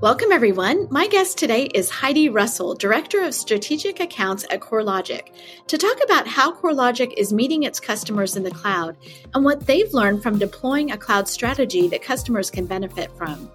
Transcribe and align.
Welcome, 0.00 0.32
everyone. 0.32 0.88
My 0.90 1.06
guest 1.08 1.36
today 1.36 1.64
is 1.74 1.90
Heidi 1.90 2.30
Russell, 2.30 2.74
Director 2.74 3.22
of 3.22 3.34
Strategic 3.34 4.00
Accounts 4.00 4.46
at 4.48 4.60
CoreLogic, 4.60 5.28
to 5.66 5.76
talk 5.76 6.02
about 6.02 6.26
how 6.26 6.54
CoreLogic 6.54 7.12
is 7.18 7.34
meeting 7.34 7.64
its 7.64 7.78
customers 7.78 8.34
in 8.34 8.42
the 8.42 8.50
cloud 8.50 8.96
and 9.34 9.44
what 9.44 9.66
they've 9.66 9.92
learned 9.92 10.22
from 10.22 10.38
deploying 10.38 10.90
a 10.90 10.96
cloud 10.96 11.28
strategy 11.28 11.86
that 11.88 12.00
customers 12.00 12.50
can 12.50 12.64
benefit 12.64 13.14
from. 13.14 13.50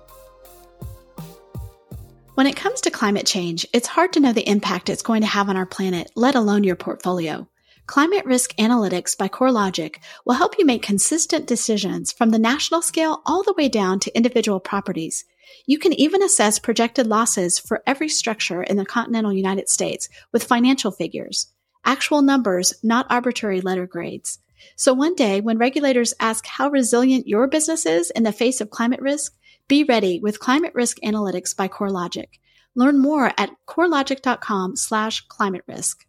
When 2.35 2.45
it 2.45 2.55
comes 2.55 2.79
to 2.81 2.91
climate 2.91 3.25
change, 3.25 3.65
it's 3.73 3.87
hard 3.87 4.13
to 4.13 4.19
know 4.19 4.31
the 4.31 4.47
impact 4.47 4.89
it's 4.89 5.01
going 5.01 5.21
to 5.21 5.27
have 5.27 5.49
on 5.49 5.57
our 5.57 5.65
planet, 5.65 6.11
let 6.13 6.35
alone 6.35 6.63
your 6.63 6.75
portfolio. 6.75 7.47
Climate 7.87 8.25
Risk 8.25 8.55
Analytics 8.57 9.17
by 9.17 9.29
CoreLogic 9.29 9.95
will 10.25 10.35
help 10.35 10.59
you 10.59 10.65
make 10.65 10.83
consistent 10.83 11.47
decisions 11.47 12.11
from 12.11 12.29
the 12.29 12.37
national 12.37 12.83
scale 12.83 13.23
all 13.25 13.41
the 13.41 13.55
way 13.57 13.67
down 13.67 13.99
to 14.01 14.15
individual 14.15 14.59
properties. 14.59 15.25
You 15.65 15.79
can 15.79 15.93
even 15.93 16.23
assess 16.23 16.59
projected 16.59 17.07
losses 17.07 17.59
for 17.59 17.83
every 17.85 18.09
structure 18.09 18.63
in 18.63 18.77
the 18.77 18.85
continental 18.85 19.33
United 19.33 19.69
States 19.69 20.09
with 20.31 20.43
financial 20.43 20.91
figures, 20.91 21.51
actual 21.83 22.21
numbers, 22.21 22.73
not 22.83 23.07
arbitrary 23.09 23.61
letter 23.61 23.87
grades. 23.87 24.39
So 24.75 24.93
one 24.93 25.15
day, 25.15 25.41
when 25.41 25.57
regulators 25.57 26.13
ask 26.19 26.45
how 26.45 26.69
resilient 26.69 27.27
your 27.27 27.47
business 27.47 27.85
is 27.85 28.09
in 28.11 28.23
the 28.23 28.31
face 28.31 28.61
of 28.61 28.69
climate 28.69 29.01
risk, 29.01 29.33
be 29.67 29.83
ready 29.83 30.19
with 30.19 30.39
Climate 30.39 30.73
Risk 30.75 30.97
Analytics 31.03 31.55
by 31.55 31.67
CoreLogic. 31.67 32.27
Learn 32.75 32.99
more 32.99 33.31
at 33.37 33.51
corelogic.com 33.67 34.75
slash 34.75 35.21
climate 35.27 35.63
risk. 35.67 36.05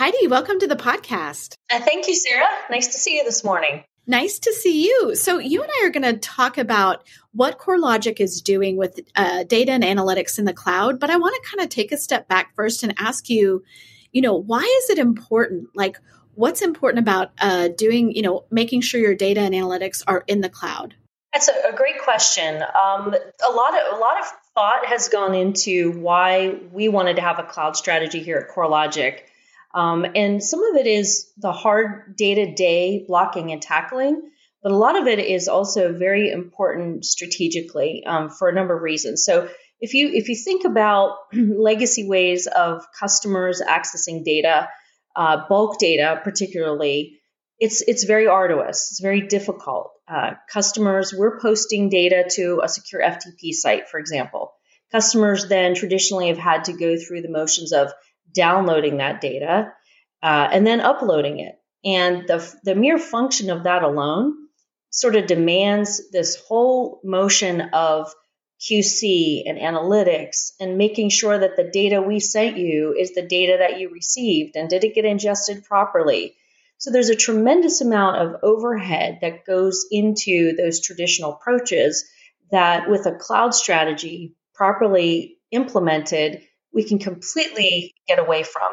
Heidi, 0.00 0.28
welcome 0.28 0.58
to 0.58 0.66
the 0.66 0.76
podcast. 0.76 1.56
Uh, 1.70 1.78
thank 1.78 2.08
you, 2.08 2.14
Sarah. 2.14 2.48
Nice 2.70 2.86
to 2.86 2.94
see 2.94 3.18
you 3.18 3.24
this 3.24 3.44
morning. 3.44 3.84
Nice 4.06 4.38
to 4.38 4.52
see 4.54 4.86
you. 4.86 5.14
So, 5.14 5.36
you 5.36 5.60
and 5.62 5.70
I 5.70 5.84
are 5.84 5.90
going 5.90 6.14
to 6.14 6.18
talk 6.18 6.56
about 6.56 7.06
what 7.32 7.58
CoreLogic 7.58 8.18
is 8.18 8.40
doing 8.40 8.78
with 8.78 8.98
uh, 9.14 9.44
data 9.44 9.72
and 9.72 9.84
analytics 9.84 10.38
in 10.38 10.46
the 10.46 10.54
cloud, 10.54 11.00
but 11.00 11.10
I 11.10 11.18
want 11.18 11.34
to 11.34 11.50
kind 11.50 11.62
of 11.62 11.68
take 11.68 11.92
a 11.92 11.98
step 11.98 12.28
back 12.28 12.54
first 12.56 12.82
and 12.82 12.94
ask 12.96 13.28
you, 13.28 13.62
you 14.10 14.22
know, 14.22 14.36
why 14.36 14.62
is 14.62 14.88
it 14.88 14.98
important? 14.98 15.68
Like, 15.74 15.98
what's 16.34 16.62
important 16.62 17.00
about 17.00 17.32
uh, 17.38 17.68
doing, 17.68 18.12
you 18.12 18.22
know, 18.22 18.46
making 18.50 18.80
sure 18.80 19.02
your 19.02 19.14
data 19.14 19.42
and 19.42 19.54
analytics 19.54 20.02
are 20.06 20.24
in 20.26 20.40
the 20.40 20.48
cloud? 20.48 20.94
That's 21.34 21.48
a, 21.48 21.74
a 21.74 21.76
great 21.76 22.00
question. 22.02 22.54
Um, 22.62 23.14
a 23.46 23.52
lot 23.52 23.74
of 23.78 23.98
a 23.98 24.00
lot 24.00 24.18
of 24.18 24.24
thought 24.54 24.86
has 24.86 25.10
gone 25.10 25.34
into 25.34 25.92
why 25.92 26.58
we 26.72 26.88
wanted 26.88 27.16
to 27.16 27.22
have 27.22 27.38
a 27.38 27.42
cloud 27.42 27.76
strategy 27.76 28.22
here 28.22 28.38
at 28.38 28.56
CoreLogic. 28.56 29.24
Um, 29.74 30.04
and 30.14 30.42
some 30.42 30.62
of 30.64 30.76
it 30.76 30.86
is 30.86 31.30
the 31.36 31.52
hard 31.52 32.16
day 32.16 32.34
to 32.34 32.54
day 32.54 33.04
blocking 33.06 33.52
and 33.52 33.62
tackling, 33.62 34.30
but 34.62 34.72
a 34.72 34.76
lot 34.76 34.98
of 34.98 35.06
it 35.06 35.18
is 35.18 35.48
also 35.48 35.92
very 35.92 36.30
important 36.30 37.04
strategically 37.04 38.04
um, 38.04 38.30
for 38.30 38.48
a 38.48 38.54
number 38.54 38.76
of 38.76 38.82
reasons. 38.82 39.24
So 39.24 39.48
if 39.80 39.94
you 39.94 40.10
if 40.12 40.28
you 40.28 40.36
think 40.36 40.64
about 40.64 41.16
legacy 41.32 42.06
ways 42.08 42.46
of 42.46 42.84
customers 42.98 43.62
accessing 43.66 44.24
data, 44.24 44.68
uh, 45.16 45.48
bulk 45.48 45.78
data 45.78 46.20
particularly, 46.22 47.20
it's 47.58 47.80
it's 47.82 48.04
very 48.04 48.26
arduous. 48.26 48.90
It's 48.90 49.00
very 49.00 49.22
difficult. 49.22 49.92
Uh, 50.06 50.32
customers, 50.52 51.14
we're 51.16 51.40
posting 51.40 51.88
data 51.88 52.28
to 52.34 52.60
a 52.62 52.68
secure 52.68 53.00
FTP 53.00 53.52
site, 53.52 53.88
for 53.88 54.00
example. 54.00 54.52
Customers 54.92 55.46
then 55.48 55.76
traditionally 55.76 56.28
have 56.28 56.38
had 56.38 56.64
to 56.64 56.72
go 56.72 56.96
through 56.98 57.22
the 57.22 57.30
motions 57.30 57.72
of 57.72 57.92
downloading 58.34 58.98
that 58.98 59.20
data 59.20 59.72
uh, 60.22 60.48
and 60.52 60.66
then 60.66 60.80
uploading 60.80 61.40
it. 61.40 61.56
And 61.84 62.26
the 62.26 62.54
the 62.62 62.74
mere 62.74 62.98
function 62.98 63.50
of 63.50 63.64
that 63.64 63.82
alone 63.82 64.34
sort 64.90 65.16
of 65.16 65.26
demands 65.26 66.10
this 66.10 66.36
whole 66.36 67.00
motion 67.04 67.60
of 67.72 68.12
QC 68.60 69.44
and 69.46 69.58
analytics 69.58 70.52
and 70.60 70.76
making 70.76 71.08
sure 71.08 71.38
that 71.38 71.56
the 71.56 71.70
data 71.72 72.02
we 72.02 72.20
sent 72.20 72.58
you 72.58 72.94
is 72.98 73.14
the 73.14 73.22
data 73.22 73.56
that 73.58 73.80
you 73.80 73.88
received 73.88 74.56
and 74.56 74.68
did 74.68 74.84
it 74.84 74.94
get 74.94 75.06
ingested 75.06 75.64
properly. 75.64 76.34
So 76.76 76.90
there's 76.90 77.08
a 77.08 77.16
tremendous 77.16 77.80
amount 77.80 78.16
of 78.16 78.40
overhead 78.42 79.18
that 79.22 79.46
goes 79.46 79.86
into 79.90 80.54
those 80.56 80.80
traditional 80.80 81.32
approaches 81.32 82.04
that 82.50 82.90
with 82.90 83.06
a 83.06 83.14
cloud 83.14 83.54
strategy 83.54 84.34
properly 84.54 85.38
implemented, 85.50 86.42
we 86.72 86.84
can 86.84 86.98
completely 86.98 87.94
get 88.06 88.18
away 88.18 88.42
from. 88.42 88.68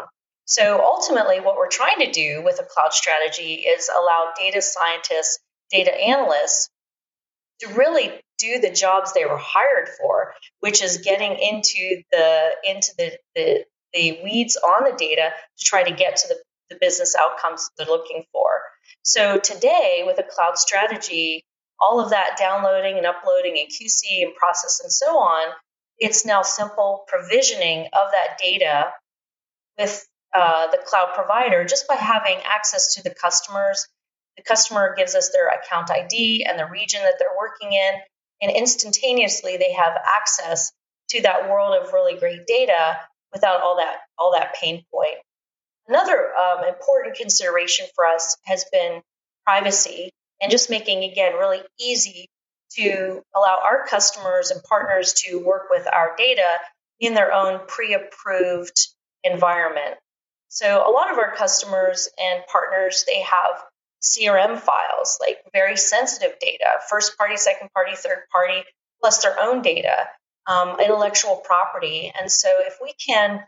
So 0.46 0.82
ultimately, 0.82 1.40
what 1.40 1.58
we're 1.58 1.68
trying 1.68 2.00
to 2.00 2.12
do 2.12 2.42
with 2.44 2.60
a 2.60 2.64
cloud 2.64 2.94
strategy 2.94 3.56
is 3.56 3.90
allow 3.90 4.32
data 4.38 4.62
scientists, 4.62 5.40
data 5.72 5.94
analysts 5.94 6.70
to 7.60 7.68
really 7.74 8.14
do 8.38 8.60
the 8.60 8.70
jobs 8.70 9.14
they 9.14 9.26
were 9.26 9.38
hired 9.38 9.90
for, 10.00 10.34
which 10.60 10.82
is 10.82 11.00
getting 11.00 11.34
into 11.34 12.02
the 12.12 12.52
into 12.64 12.92
the, 12.98 13.12
the, 13.36 13.66
the 13.94 14.20
weeds 14.24 14.56
on 14.56 14.90
the 14.90 14.96
data 14.98 15.32
to 15.58 15.66
try 15.66 15.84
to 15.84 15.94
get 15.94 16.18
to 16.18 16.28
the, 16.30 16.38
the 16.70 16.78
business 16.80 17.16
outcomes 17.16 17.70
they're 17.78 17.88
looking 17.88 18.24
for. 18.32 18.48
So 19.04 19.40
today, 19.40 20.04
with 20.06 20.20
a 20.20 20.24
cloud 20.24 20.58
strategy, 20.58 21.44
all 21.80 22.00
of 22.00 22.12
that 22.12 22.38
downloading 22.38 22.98
and 22.98 23.06
uploading 23.06 23.58
and 23.58 23.70
QC 23.70 24.24
and 24.24 24.36
process 24.36 24.80
and 24.82 24.92
so 24.92 25.18
on, 25.18 25.48
it's 26.00 26.26
now 26.26 26.42
simple 26.42 27.04
provisioning 27.08 27.86
of 27.86 28.12
that 28.12 28.38
data 28.40 28.92
with 29.78 30.06
uh, 30.34 30.68
the 30.72 30.80
cloud 30.86 31.14
provider 31.16 31.66
just 31.66 31.88
by 31.88 31.96
having 31.96 32.38
access 32.46 32.96
to 32.96 33.04
the 33.04 33.14
customers. 33.14 33.88
The 34.36 34.44
customer 34.44 34.94
gives 34.96 35.16
us 35.16 35.32
their 35.32 35.48
account 35.48 35.90
ID 35.90 36.46
and 36.48 36.60
the 36.60 36.66
region 36.66 37.02
that 37.02 37.16
they're 37.18 37.38
working 37.38 37.74
in, 37.74 37.94
and 38.42 38.56
instantaneously 38.56 39.58
they 39.58 39.74
have 39.74 39.94
access 40.16 40.72
to 41.10 41.22
that 41.24 41.50
world 41.50 41.82
of 41.82 41.94
really 41.94 42.20
great 42.20 42.46
data 42.46 43.00
without 43.34 43.62
all 43.62 43.78
that 43.78 43.98
all 44.18 44.34
that 44.34 44.56
pain 44.62 44.84
point. 44.94 45.18
Another 45.88 46.34
um, 46.36 46.66
important 46.66 47.16
consideration 47.16 47.88
for 47.96 48.06
us 48.06 48.38
has 48.46 48.66
been 48.72 49.02
privacy 49.46 50.12
and 50.42 50.52
just 50.52 50.70
making 50.70 51.04
again 51.04 51.34
really 51.34 51.62
easy 51.80 52.30
to 52.72 53.22
allow 53.36 53.60
our 53.64 53.86
customers 53.88 54.52
and 54.52 54.62
partners 54.64 55.14
to 55.26 55.38
work 55.38 55.68
with 55.70 55.88
our 55.92 56.16
data 56.18 56.58
in 57.00 57.14
their 57.14 57.34
own 57.34 57.62
pre-approved 57.68 58.88
environment. 59.24 59.96
So 60.50 60.84
a 60.88 60.92
lot 60.92 61.12
of 61.12 61.18
our 61.18 61.36
customers 61.36 62.10
and 62.18 62.44
partners 62.52 63.06
they 63.08 63.22
have 63.22 63.64
CRM 64.02 64.60
files, 64.60 65.18
like 65.20 65.40
very 65.54 65.78
sensitive 65.78 66.38
data, 66.40 66.66
first 66.90 67.18
party, 67.18 67.38
second 67.38 67.72
party, 67.74 67.96
third 67.96 68.24
party, 68.32 68.64
plus 69.02 69.22
their 69.22 69.40
own 69.40 69.62
data, 69.62 70.08
um, 70.46 70.80
intellectual 70.80 71.38
property. 71.38 72.12
And 72.20 72.32
so 72.32 72.50
if 72.60 72.78
we 72.82 72.94
can 72.94 73.44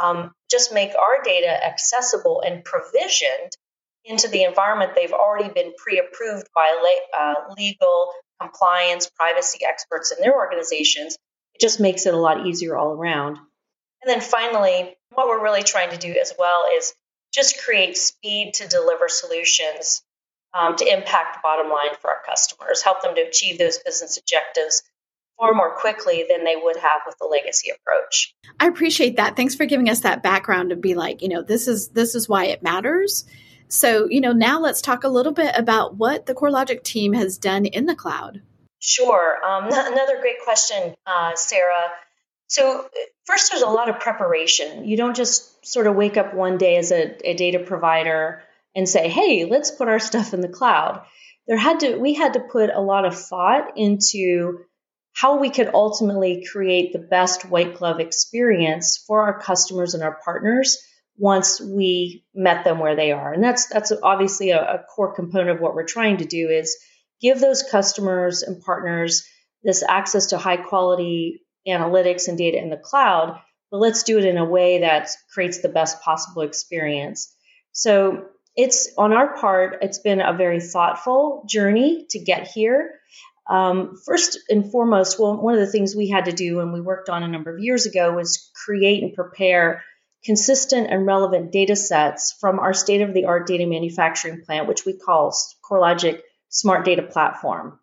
um, 0.00 0.32
just 0.50 0.72
make 0.72 0.92
our 0.94 1.22
data 1.22 1.64
accessible 1.64 2.42
and 2.44 2.64
provisioned 2.64 3.52
into 4.04 4.28
the 4.28 4.44
environment 4.44 4.92
they've 4.94 5.12
already 5.12 5.52
been 5.52 5.72
pre-approved 5.76 6.48
by 6.54 6.96
uh, 7.18 7.34
legal 7.56 8.10
compliance 8.40 9.10
privacy 9.10 9.60
experts 9.66 10.12
in 10.12 10.20
their 10.22 10.34
organizations 10.34 11.16
it 11.54 11.60
just 11.60 11.80
makes 11.80 12.06
it 12.06 12.14
a 12.14 12.18
lot 12.18 12.46
easier 12.46 12.76
all 12.76 12.92
around 12.92 13.36
and 14.02 14.08
then 14.08 14.20
finally 14.20 14.96
what 15.14 15.28
we're 15.28 15.42
really 15.42 15.62
trying 15.62 15.90
to 15.90 15.98
do 15.98 16.14
as 16.20 16.32
well 16.38 16.64
is 16.76 16.94
just 17.32 17.62
create 17.62 17.96
speed 17.96 18.54
to 18.54 18.68
deliver 18.68 19.08
solutions 19.08 20.02
um, 20.58 20.76
to 20.76 20.84
impact 20.84 21.42
bottom 21.42 21.70
line 21.70 21.94
for 22.00 22.10
our 22.10 22.22
customers, 22.26 22.82
help 22.82 23.02
them 23.02 23.14
to 23.14 23.20
achieve 23.20 23.58
those 23.58 23.78
business 23.78 24.18
objectives 24.18 24.82
far 25.38 25.54
more 25.54 25.76
quickly 25.76 26.24
than 26.28 26.44
they 26.44 26.56
would 26.56 26.76
have 26.76 27.02
with 27.06 27.16
the 27.20 27.26
legacy 27.26 27.70
approach. 27.70 28.34
I 28.58 28.66
appreciate 28.66 29.16
that. 29.16 29.36
Thanks 29.36 29.54
for 29.54 29.64
giving 29.64 29.88
us 29.88 30.00
that 30.00 30.22
background 30.22 30.70
to 30.70 30.76
be 30.76 30.94
like, 30.94 31.22
you 31.22 31.28
know, 31.28 31.42
this 31.42 31.68
is 31.68 31.88
this 31.90 32.14
is 32.14 32.28
why 32.28 32.46
it 32.46 32.62
matters. 32.62 33.24
So, 33.70 34.08
you 34.10 34.20
know, 34.20 34.32
now 34.32 34.60
let's 34.60 34.82
talk 34.82 35.04
a 35.04 35.08
little 35.08 35.32
bit 35.32 35.54
about 35.56 35.96
what 35.96 36.26
the 36.26 36.34
CoreLogic 36.34 36.82
team 36.82 37.12
has 37.12 37.38
done 37.38 37.66
in 37.66 37.86
the 37.86 37.94
cloud. 37.94 38.42
Sure. 38.80 39.38
Um, 39.44 39.66
another 39.66 40.20
great 40.20 40.42
question, 40.44 40.94
uh, 41.06 41.36
Sarah. 41.36 41.90
So, 42.48 42.88
first, 43.26 43.50
there's 43.50 43.62
a 43.62 43.68
lot 43.68 43.88
of 43.88 44.00
preparation. 44.00 44.84
You 44.88 44.96
don't 44.96 45.14
just 45.14 45.64
sort 45.64 45.86
of 45.86 45.94
wake 45.94 46.16
up 46.16 46.34
one 46.34 46.58
day 46.58 46.76
as 46.76 46.90
a, 46.90 47.16
a 47.24 47.34
data 47.34 47.60
provider 47.60 48.42
and 48.74 48.88
say, 48.88 49.08
"Hey, 49.08 49.44
let's 49.44 49.70
put 49.70 49.88
our 49.88 50.00
stuff 50.00 50.34
in 50.34 50.40
the 50.40 50.48
cloud." 50.48 51.04
There 51.46 51.56
had 51.56 51.80
to 51.80 51.96
we 51.96 52.14
had 52.14 52.32
to 52.32 52.40
put 52.40 52.70
a 52.70 52.80
lot 52.80 53.04
of 53.04 53.16
thought 53.16 53.76
into 53.76 54.64
how 55.12 55.38
we 55.38 55.50
could 55.50 55.70
ultimately 55.72 56.44
create 56.50 56.92
the 56.92 56.98
best 56.98 57.48
white 57.48 57.76
glove 57.76 58.00
experience 58.00 58.98
for 59.06 59.22
our 59.22 59.38
customers 59.38 59.94
and 59.94 60.02
our 60.02 60.18
partners 60.24 60.78
once 61.20 61.60
we 61.60 62.24
met 62.34 62.64
them 62.64 62.78
where 62.78 62.96
they 62.96 63.12
are. 63.12 63.32
And 63.32 63.44
that's 63.44 63.66
that's 63.66 63.92
obviously 64.02 64.50
a, 64.50 64.60
a 64.60 64.78
core 64.78 65.14
component 65.14 65.50
of 65.50 65.60
what 65.60 65.74
we're 65.74 65.84
trying 65.84 66.16
to 66.16 66.24
do 66.24 66.48
is 66.48 66.78
give 67.20 67.40
those 67.40 67.62
customers 67.62 68.42
and 68.42 68.62
partners 68.62 69.28
this 69.62 69.84
access 69.86 70.28
to 70.28 70.38
high 70.38 70.56
quality 70.56 71.42
analytics 71.68 72.26
and 72.26 72.38
data 72.38 72.56
in 72.56 72.70
the 72.70 72.78
cloud, 72.78 73.38
but 73.70 73.78
let's 73.78 74.02
do 74.02 74.18
it 74.18 74.24
in 74.24 74.38
a 74.38 74.44
way 74.44 74.80
that 74.80 75.10
creates 75.34 75.60
the 75.60 75.68
best 75.68 76.00
possible 76.00 76.40
experience. 76.40 77.36
So 77.72 78.24
it's 78.56 78.90
on 78.96 79.12
our 79.12 79.36
part, 79.36 79.78
it's 79.82 79.98
been 79.98 80.22
a 80.22 80.32
very 80.32 80.60
thoughtful 80.60 81.44
journey 81.46 82.06
to 82.10 82.18
get 82.18 82.48
here. 82.48 82.92
Um, 83.48 83.96
first 84.06 84.38
and 84.48 84.70
foremost, 84.70 85.20
well, 85.20 85.36
one 85.36 85.52
of 85.52 85.60
the 85.60 85.70
things 85.70 85.94
we 85.94 86.08
had 86.08 86.26
to 86.26 86.32
do 86.32 86.60
and 86.60 86.72
we 86.72 86.80
worked 86.80 87.10
on 87.10 87.22
a 87.22 87.28
number 87.28 87.54
of 87.54 87.62
years 87.62 87.84
ago 87.84 88.12
was 88.12 88.50
create 88.64 89.02
and 89.02 89.12
prepare 89.12 89.82
consistent 90.24 90.88
and 90.90 91.06
relevant 91.06 91.52
data 91.52 91.76
sets 91.76 92.36
from 92.40 92.58
our 92.58 92.74
state 92.74 93.00
of 93.00 93.14
the 93.14 93.24
art 93.24 93.46
data 93.46 93.66
manufacturing 93.66 94.42
plant, 94.44 94.68
which 94.68 94.84
we 94.84 94.92
call 94.92 95.34
CoreLogic 95.64 96.20
Smart 96.48 96.84
Data 96.84 97.02
Platform. 97.02 97.78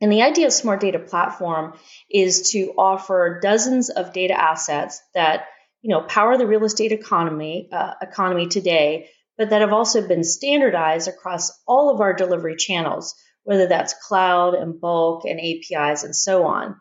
And 0.00 0.10
the 0.10 0.22
idea 0.22 0.46
of 0.46 0.52
Smart 0.52 0.80
Data 0.80 0.98
Platform 0.98 1.78
is 2.10 2.50
to 2.52 2.72
offer 2.78 3.38
dozens 3.42 3.90
of 3.90 4.12
data 4.12 4.38
assets 4.38 5.00
that 5.14 5.46
you 5.82 5.90
know 5.90 6.00
power 6.02 6.36
the 6.36 6.46
real 6.46 6.64
estate 6.64 6.92
economy 6.92 7.68
uh, 7.72 7.94
economy 8.00 8.46
today, 8.46 9.10
but 9.36 9.50
that 9.50 9.60
have 9.60 9.72
also 9.72 10.06
been 10.06 10.24
standardized 10.24 11.08
across 11.08 11.52
all 11.66 11.90
of 11.90 12.00
our 12.00 12.14
delivery 12.14 12.56
channels, 12.56 13.14
whether 13.44 13.66
that's 13.66 13.94
cloud 14.08 14.54
and 14.54 14.80
bulk 14.80 15.24
and 15.24 15.38
APIs 15.38 16.02
and 16.02 16.16
so 16.16 16.46
on. 16.46 16.80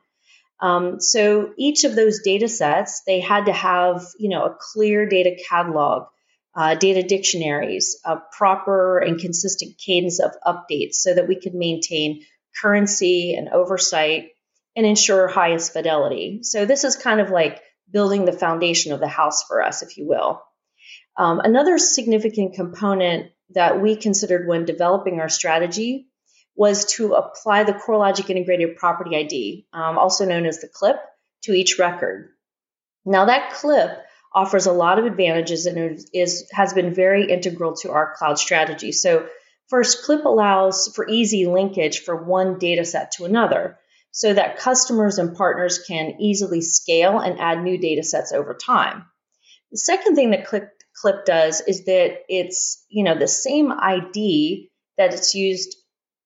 Um, 0.62 1.00
so 1.00 1.54
each 1.58 1.84
of 1.84 1.96
those 1.96 2.20
data 2.20 2.48
sets, 2.48 3.04
they 3.06 3.20
had 3.20 3.46
to 3.46 3.54
have, 3.54 4.06
you 4.18 4.30
know, 4.30 4.46
a 4.46 4.56
clear 4.60 5.08
data 5.08 5.42
catalog, 5.48 6.08
uh, 6.56 6.76
data 6.76 7.02
dictionaries, 7.02 8.00
a 8.06 8.18
proper 8.38 9.00
and 9.00 9.20
consistent 9.20 9.78
cadence 9.78 10.20
of 10.20 10.32
updates 10.46 10.96
so 10.96 11.14
that 11.14 11.28
we 11.28 11.40
could 11.40 11.54
maintain 11.54 12.26
currency 12.62 13.36
and 13.36 13.50
oversight 13.50 14.32
and 14.76 14.86
ensure 14.86 15.28
highest 15.28 15.72
fidelity. 15.72 16.40
So 16.44 16.66
this 16.66 16.84
is 16.84 16.96
kind 16.96 17.22
of 17.22 17.30
like 17.30 17.62
building 17.92 18.26
the 18.26 18.34
foundation 18.34 18.92
of 18.92 19.00
the 19.00 19.08
house 19.08 19.44
for 19.44 19.64
us, 19.64 19.82
if 19.82 19.98
you 19.98 20.08
will. 20.08 20.42
Um, 21.18 21.40
another 21.40 21.78
significant 21.78 22.54
component 22.54 23.32
that 23.52 23.82
we 23.82 23.96
considered 23.96 24.48
when 24.48 24.66
developing 24.66 25.20
our 25.20 25.30
strategy 25.30 26.09
was 26.60 26.84
to 26.84 27.14
apply 27.14 27.64
the 27.64 27.72
CoreLogic 27.72 28.30
Integrated 28.30 28.76
Property 28.76 29.16
ID, 29.16 29.66
um, 29.72 29.98
also 29.98 30.26
known 30.26 30.46
as 30.46 30.60
the 30.60 30.68
CLIP, 30.68 30.98
to 31.44 31.54
each 31.54 31.80
record. 31.80 32.32
Now 33.06 33.26
that 33.26 33.54
CLIP 33.54 33.98
offers 34.36 34.66
a 34.66 34.74
lot 34.74 35.00
of 35.00 35.06
advantages 35.06 35.68
and 35.68 35.98
is, 36.14 36.50
has 36.52 36.74
been 36.74 36.94
very 36.94 37.32
integral 37.32 37.76
to 37.78 37.92
our 37.92 38.14
cloud 38.14 38.40
strategy. 38.40 38.92
So 38.92 39.28
first, 39.70 40.04
CLIP 40.04 40.26
allows 40.26 40.92
for 40.94 41.08
easy 41.08 41.46
linkage 41.46 42.00
for 42.00 42.26
one 42.26 42.60
data 42.60 42.84
set 42.84 43.12
to 43.12 43.24
another 43.24 43.78
so 44.12 44.34
that 44.34 44.58
customers 44.58 45.18
and 45.18 45.38
partners 45.38 45.80
can 45.88 46.20
easily 46.20 46.60
scale 46.60 47.20
and 47.20 47.40
add 47.40 47.64
new 47.64 47.78
data 47.78 48.04
sets 48.04 48.34
over 48.34 48.54
time. 48.54 49.06
The 49.72 49.78
second 49.78 50.16
thing 50.16 50.32
that 50.32 50.46
CLIP, 50.46 50.70
CLIP 51.02 51.24
does 51.24 51.62
is 51.62 51.86
that 51.86 52.18
it's, 52.28 52.84
you 52.90 53.06
know, 53.06 53.18
the 53.18 53.30
same 53.30 53.72
ID 53.72 54.70
that 54.98 55.14
it's 55.14 55.34
used 55.34 55.78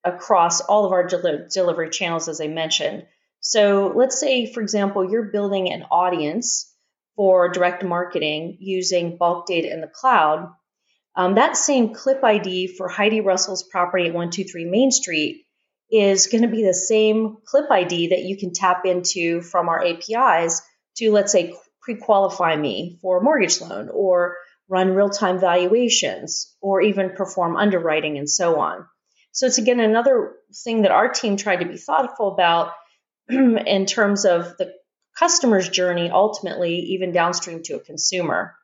across 0.03 0.61
all 0.61 0.85
of 0.85 0.91
our 0.91 1.05
del- 1.05 1.47
delivery 1.51 1.89
channels, 1.89 2.27
as 2.27 2.41
I 2.41 2.47
mentioned. 2.47 3.05
So 3.39 3.91
let's 3.95 4.19
say, 4.19 4.51
for 4.51 4.61
example, 4.61 5.09
you're 5.09 5.31
building 5.31 5.71
an 5.71 5.83
audience 5.91 6.73
for 7.15 7.50
direct 7.50 7.83
marketing 7.83 8.57
using 8.59 9.17
bulk 9.17 9.45
data 9.45 9.71
in 9.71 9.81
the 9.81 9.88
cloud. 9.88 10.50
Um, 11.15 11.35
that 11.35 11.57
same 11.57 11.94
clip 11.94 12.23
ID 12.23 12.67
for 12.67 12.88
Heidi 12.88 13.21
Russell's 13.21 13.63
property 13.63 14.05
at 14.05 14.13
123 14.13 14.65
Main 14.65 14.91
Street 14.91 15.45
is 15.91 16.27
going 16.27 16.41
to 16.41 16.47
be 16.47 16.63
the 16.63 16.73
same 16.73 17.38
clip 17.45 17.69
ID 17.69 18.07
that 18.09 18.23
you 18.23 18.38
can 18.38 18.51
tap 18.51 18.85
into 18.85 19.41
from 19.41 19.69
our 19.69 19.85
APIs 19.85 20.61
to, 20.97 21.11
let's 21.11 21.31
say, 21.31 21.53
pre 21.81 21.97
qualify 21.97 22.56
me 22.56 22.97
for 23.01 23.19
a 23.19 23.23
mortgage 23.23 23.61
loan 23.61 23.89
or 23.94 24.38
run 24.69 24.95
real 24.95 25.09
time 25.09 25.39
valuations 25.39 26.56
or 26.61 26.81
even 26.81 27.11
perform 27.11 27.57
underwriting 27.57 28.17
and 28.17 28.29
so 28.29 28.59
on. 28.59 28.85
So 29.33 29.47
it's 29.47 29.57
again 29.57 29.80
another 29.80 30.35
thing 30.63 30.83
that 30.83 30.91
our 30.91 31.09
team 31.09 31.38
tried 31.38 31.57
to 31.57 31.65
be 31.65 31.77
thoughtful 31.77 32.31
about 32.31 32.71
in 33.30 33.85
terms 33.88 34.25
of 34.25 34.57
the 34.57 34.74
customer's 35.18 35.68
journey, 35.69 36.09
ultimately, 36.09 36.75
even 36.75 37.12
downstream 37.12 37.63
to 37.63 37.75
a 37.75 37.80
consumer. 37.80 38.56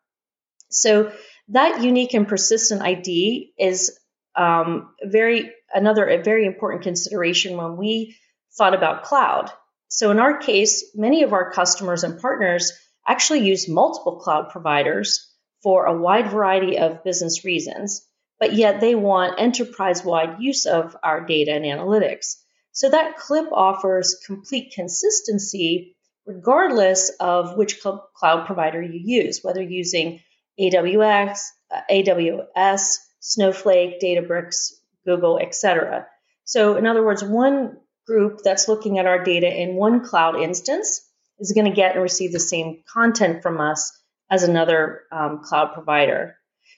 So 0.69 1.12
that 1.50 1.81
unique 1.83 2.13
and 2.13 2.27
persistent 2.27 2.83
ID 2.83 3.54
is 3.57 3.98
um, 4.36 4.94
very 5.04 5.51
another 5.74 6.07
a 6.07 6.21
very 6.21 6.45
important 6.45 6.83
consideration 6.83 7.57
when 7.57 7.75
we 7.75 8.16
thought 8.56 8.75
about 8.75 9.04
cloud. 9.04 9.51
So 9.88 10.12
in 10.12 10.19
our 10.19 10.38
case, 10.38 10.92
many 10.95 11.24
of 11.24 11.33
our 11.33 11.51
customers 11.51 12.04
and 12.04 12.21
partners 12.21 12.74
actually 13.07 13.39
use 13.39 13.68
multiple 13.68 14.18
cloud 14.19 14.50
providers 14.50 15.33
for 15.63 15.86
a 15.86 15.98
wide 16.00 16.30
variety 16.30 16.77
of 16.77 17.04
business 17.04 17.44
reasons 17.44 18.06
but 18.39 18.53
yet 18.53 18.80
they 18.80 18.95
want 18.95 19.39
enterprise 19.39 20.03
wide 20.03 20.38
use 20.39 20.65
of 20.65 20.95
our 21.03 21.25
data 21.25 21.51
and 21.51 21.65
analytics. 21.65 22.36
So 22.71 22.89
that 22.89 23.18
clip 23.18 23.51
offers 23.51 24.21
complete 24.25 24.74
consistency 24.74 25.95
regardless 26.25 27.09
of 27.19 27.57
which 27.57 27.81
cloud 27.81 28.45
provider 28.45 28.81
you 28.81 29.01
use, 29.03 29.39
whether 29.41 29.63
using 29.63 30.21
AWS, 30.59 31.39
uh, 31.71 31.81
AWS, 31.89 32.97
Snowflake, 33.19 34.00
Databricks, 34.00 34.74
Google, 35.06 35.39
etc. 35.39 36.06
So 36.44 36.77
in 36.77 36.85
other 36.85 37.03
words, 37.03 37.24
one 37.24 37.77
group 38.06 38.42
that's 38.44 38.68
looking 38.68 39.00
at 39.00 39.07
our 39.07 39.24
data 39.24 39.47
in 39.47 39.75
one 39.75 40.06
cloud 40.06 40.35
instance 40.39 41.01
is 41.39 41.53
going 41.53 41.65
to 41.65 41.75
get 41.75 41.94
and 41.94 42.01
receive 42.01 42.31
the 42.31 42.39
same 42.39 42.83
content 42.94 43.42
from 43.42 43.59
us 43.59 43.92
as 44.30 44.44
another 44.44 45.03
um, 45.12 45.42
cloud 45.44 45.74
provider. 45.74 46.35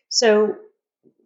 So 0.09 0.55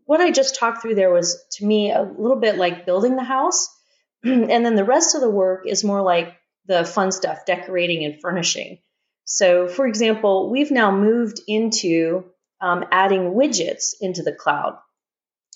what 0.05 0.21
I 0.21 0.31
just 0.31 0.55
talked 0.55 0.81
through 0.81 0.95
there 0.95 1.11
was 1.11 1.43
to 1.53 1.65
me 1.65 1.91
a 1.91 2.01
little 2.01 2.39
bit 2.39 2.57
like 2.57 2.85
building 2.85 3.15
the 3.15 3.23
house. 3.23 3.67
and 4.23 4.49
then 4.49 4.75
the 4.75 4.85
rest 4.85 5.15
of 5.15 5.21
the 5.21 5.29
work 5.29 5.65
is 5.67 5.83
more 5.83 6.01
like 6.01 6.35
the 6.67 6.85
fun 6.85 7.11
stuff, 7.11 7.45
decorating 7.45 8.05
and 8.05 8.21
furnishing. 8.21 8.79
So, 9.25 9.67
for 9.67 9.87
example, 9.87 10.49
we've 10.51 10.71
now 10.71 10.91
moved 10.91 11.39
into 11.47 12.25
um, 12.61 12.85
adding 12.91 13.33
widgets 13.33 13.93
into 13.99 14.21
the 14.23 14.33
cloud. 14.33 14.77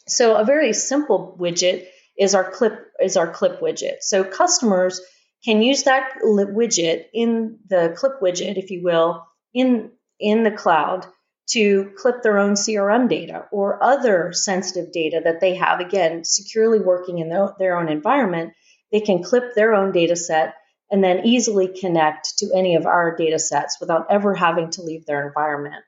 So, 0.07 0.35
a 0.35 0.43
very 0.43 0.73
simple 0.73 1.37
widget 1.39 1.85
is 2.17 2.33
our 2.33 2.49
clip 2.49 2.73
is 2.99 3.15
our 3.15 3.31
clip 3.31 3.61
widget. 3.61 3.97
So, 4.01 4.23
customers 4.23 5.01
can 5.45 5.61
use 5.61 5.83
that 5.83 6.13
widget 6.23 7.05
in 7.13 7.59
the 7.67 7.93
clip 7.95 8.19
widget, 8.21 8.57
if 8.57 8.71
you 8.71 8.83
will, 8.83 9.25
in 9.53 9.91
in 10.19 10.43
the 10.43 10.51
cloud 10.51 11.05
to 11.51 11.91
clip 11.97 12.21
their 12.21 12.37
own 12.37 12.53
CRM 12.53 13.09
data 13.09 13.45
or 13.51 13.83
other 13.83 14.31
sensitive 14.33 14.91
data 14.91 15.21
that 15.23 15.41
they 15.41 15.55
have, 15.55 15.79
again, 15.79 16.23
securely 16.23 16.79
working 16.79 17.19
in 17.19 17.29
their 17.29 17.77
own 17.77 17.89
environment. 17.89 18.53
They 18.91 19.01
can 19.01 19.23
clip 19.23 19.55
their 19.55 19.73
own 19.73 19.91
data 19.91 20.15
set 20.15 20.55
and 20.91 21.03
then 21.03 21.25
easily 21.25 21.67
connect 21.67 22.37
to 22.39 22.51
any 22.55 22.75
of 22.75 22.85
our 22.85 23.15
data 23.15 23.39
sets 23.39 23.77
without 23.79 24.07
ever 24.09 24.33
having 24.33 24.71
to 24.71 24.81
leave 24.81 25.05
their 25.05 25.27
environment. 25.27 25.83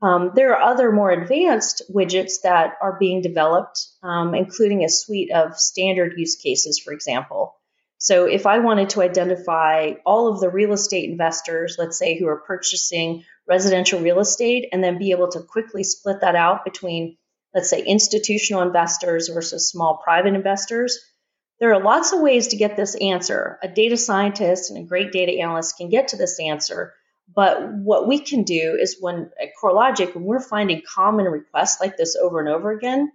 Um, 0.00 0.32
there 0.34 0.56
are 0.56 0.72
other 0.72 0.92
more 0.92 1.10
advanced 1.10 1.82
widgets 1.92 2.42
that 2.42 2.74
are 2.80 2.96
being 2.98 3.22
developed, 3.22 3.86
um, 4.02 4.34
including 4.34 4.84
a 4.84 4.88
suite 4.88 5.32
of 5.32 5.58
standard 5.58 6.14
use 6.16 6.36
cases, 6.36 6.78
for 6.78 6.92
example. 6.92 7.56
So, 7.98 8.26
if 8.26 8.46
I 8.46 8.58
wanted 8.58 8.90
to 8.90 9.02
identify 9.02 9.94
all 10.04 10.28
of 10.28 10.38
the 10.38 10.50
real 10.50 10.72
estate 10.72 11.10
investors, 11.10 11.76
let's 11.78 11.98
say, 11.98 12.16
who 12.18 12.28
are 12.28 12.42
purchasing 12.46 13.24
residential 13.48 14.00
real 14.00 14.20
estate 14.20 14.68
and 14.72 14.82
then 14.82 14.98
be 14.98 15.12
able 15.12 15.28
to 15.28 15.40
quickly 15.40 15.84
split 15.84 16.20
that 16.20 16.34
out 16.36 16.64
between, 16.64 17.16
let's 17.54 17.70
say, 17.70 17.82
institutional 17.82 18.62
investors 18.62 19.28
versus 19.28 19.70
small 19.70 20.00
private 20.02 20.34
investors. 20.34 20.98
There 21.60 21.72
are 21.72 21.82
lots 21.82 22.12
of 22.12 22.20
ways 22.20 22.48
to 22.48 22.56
get 22.56 22.76
this 22.76 22.94
answer. 22.96 23.58
A 23.62 23.68
data 23.68 23.96
scientist 23.96 24.70
and 24.70 24.78
a 24.78 24.86
great 24.86 25.12
data 25.12 25.40
analyst 25.40 25.76
can 25.76 25.88
get 25.88 26.08
to 26.08 26.16
this 26.16 26.38
answer. 26.40 26.92
But 27.34 27.72
what 27.72 28.06
we 28.06 28.20
can 28.20 28.42
do 28.42 28.76
is 28.80 28.98
when 29.00 29.30
at 29.40 29.50
CoreLogic, 29.60 30.14
when 30.14 30.24
we're 30.24 30.40
finding 30.40 30.82
common 30.82 31.26
requests 31.26 31.80
like 31.80 31.96
this 31.96 32.16
over 32.16 32.40
and 32.40 32.48
over 32.48 32.70
again, 32.70 33.10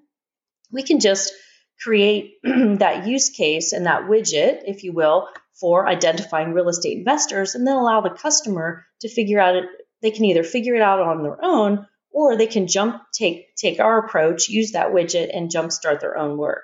we 0.72 0.84
can 0.84 1.00
just 1.00 1.34
create 1.82 2.36
that 2.44 3.08
use 3.08 3.30
case 3.30 3.74
and 3.74 3.86
that 3.86 4.04
widget, 4.04 4.64
if 4.66 4.84
you 4.84 4.94
will, 4.94 5.30
for 5.60 5.88
identifying 5.88 6.54
real 6.54 6.70
estate 6.70 6.98
investors 6.98 7.56
and 7.56 7.66
then 7.68 7.76
allow 7.76 8.02
the 8.02 8.10
customer 8.10 8.86
to 9.02 9.10
figure 9.10 9.40
out 9.40 9.64
they 10.02 10.12
can 10.12 10.26
either 10.26 10.44
figure 10.44 10.76
it 10.76 10.82
out 10.82 11.00
on 11.00 11.24
their 11.24 11.44
own 11.44 11.88
or 12.12 12.36
they 12.36 12.48
can 12.48 12.68
jump 12.68 13.02
take 13.14 13.56
take 13.56 13.80
our 13.80 14.00
approach, 14.00 14.50
use 14.50 14.72
that 14.72 14.92
widget, 14.92 15.30
and 15.34 15.50
jumpstart 15.52 16.00
their 16.00 16.18
own 16.18 16.38
work. 16.38 16.64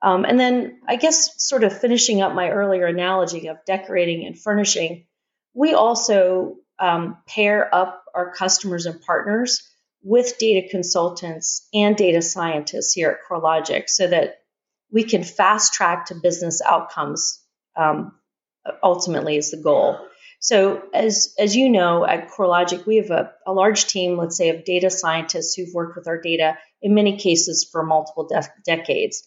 Um, 0.00 0.24
and 0.24 0.38
then 0.38 0.80
I 0.86 0.96
guess 0.96 1.42
sort 1.42 1.64
of 1.64 1.78
finishing 1.78 2.22
up 2.22 2.34
my 2.34 2.50
earlier 2.50 2.86
analogy 2.86 3.48
of 3.48 3.58
decorating 3.66 4.26
and 4.26 4.38
furnishing, 4.38 5.06
we 5.54 5.74
also 5.74 6.56
um, 6.78 7.18
pair 7.26 7.72
up 7.74 8.04
our 8.14 8.32
customers 8.32 8.86
and 8.86 9.00
partners 9.00 9.68
with 10.02 10.38
data 10.38 10.68
consultants 10.68 11.68
and 11.74 11.96
data 11.96 12.22
scientists 12.22 12.92
here 12.92 13.10
at 13.10 13.28
CoreLogic 13.28 13.88
so 13.88 14.06
that 14.06 14.38
we 14.92 15.02
can 15.02 15.24
fast 15.24 15.74
track 15.74 16.06
to 16.06 16.14
business 16.14 16.62
outcomes 16.64 17.42
um, 17.76 18.12
ultimately 18.82 19.36
is 19.36 19.50
the 19.50 19.56
goal. 19.56 19.98
So 20.40 20.82
as 20.94 21.34
as 21.38 21.56
you 21.56 21.68
know 21.68 22.06
at 22.06 22.30
CoreLogic, 22.30 22.86
we 22.86 22.96
have 22.96 23.10
a, 23.10 23.32
a 23.46 23.52
large 23.52 23.86
team, 23.86 24.16
let's 24.16 24.36
say, 24.36 24.50
of 24.50 24.64
data 24.64 24.90
scientists 24.90 25.54
who've 25.54 25.74
worked 25.74 25.96
with 25.96 26.06
our 26.06 26.20
data 26.20 26.56
in 26.80 26.94
many 26.94 27.16
cases 27.16 27.68
for 27.70 27.82
multiple 27.82 28.28
de- 28.28 28.52
decades. 28.64 29.26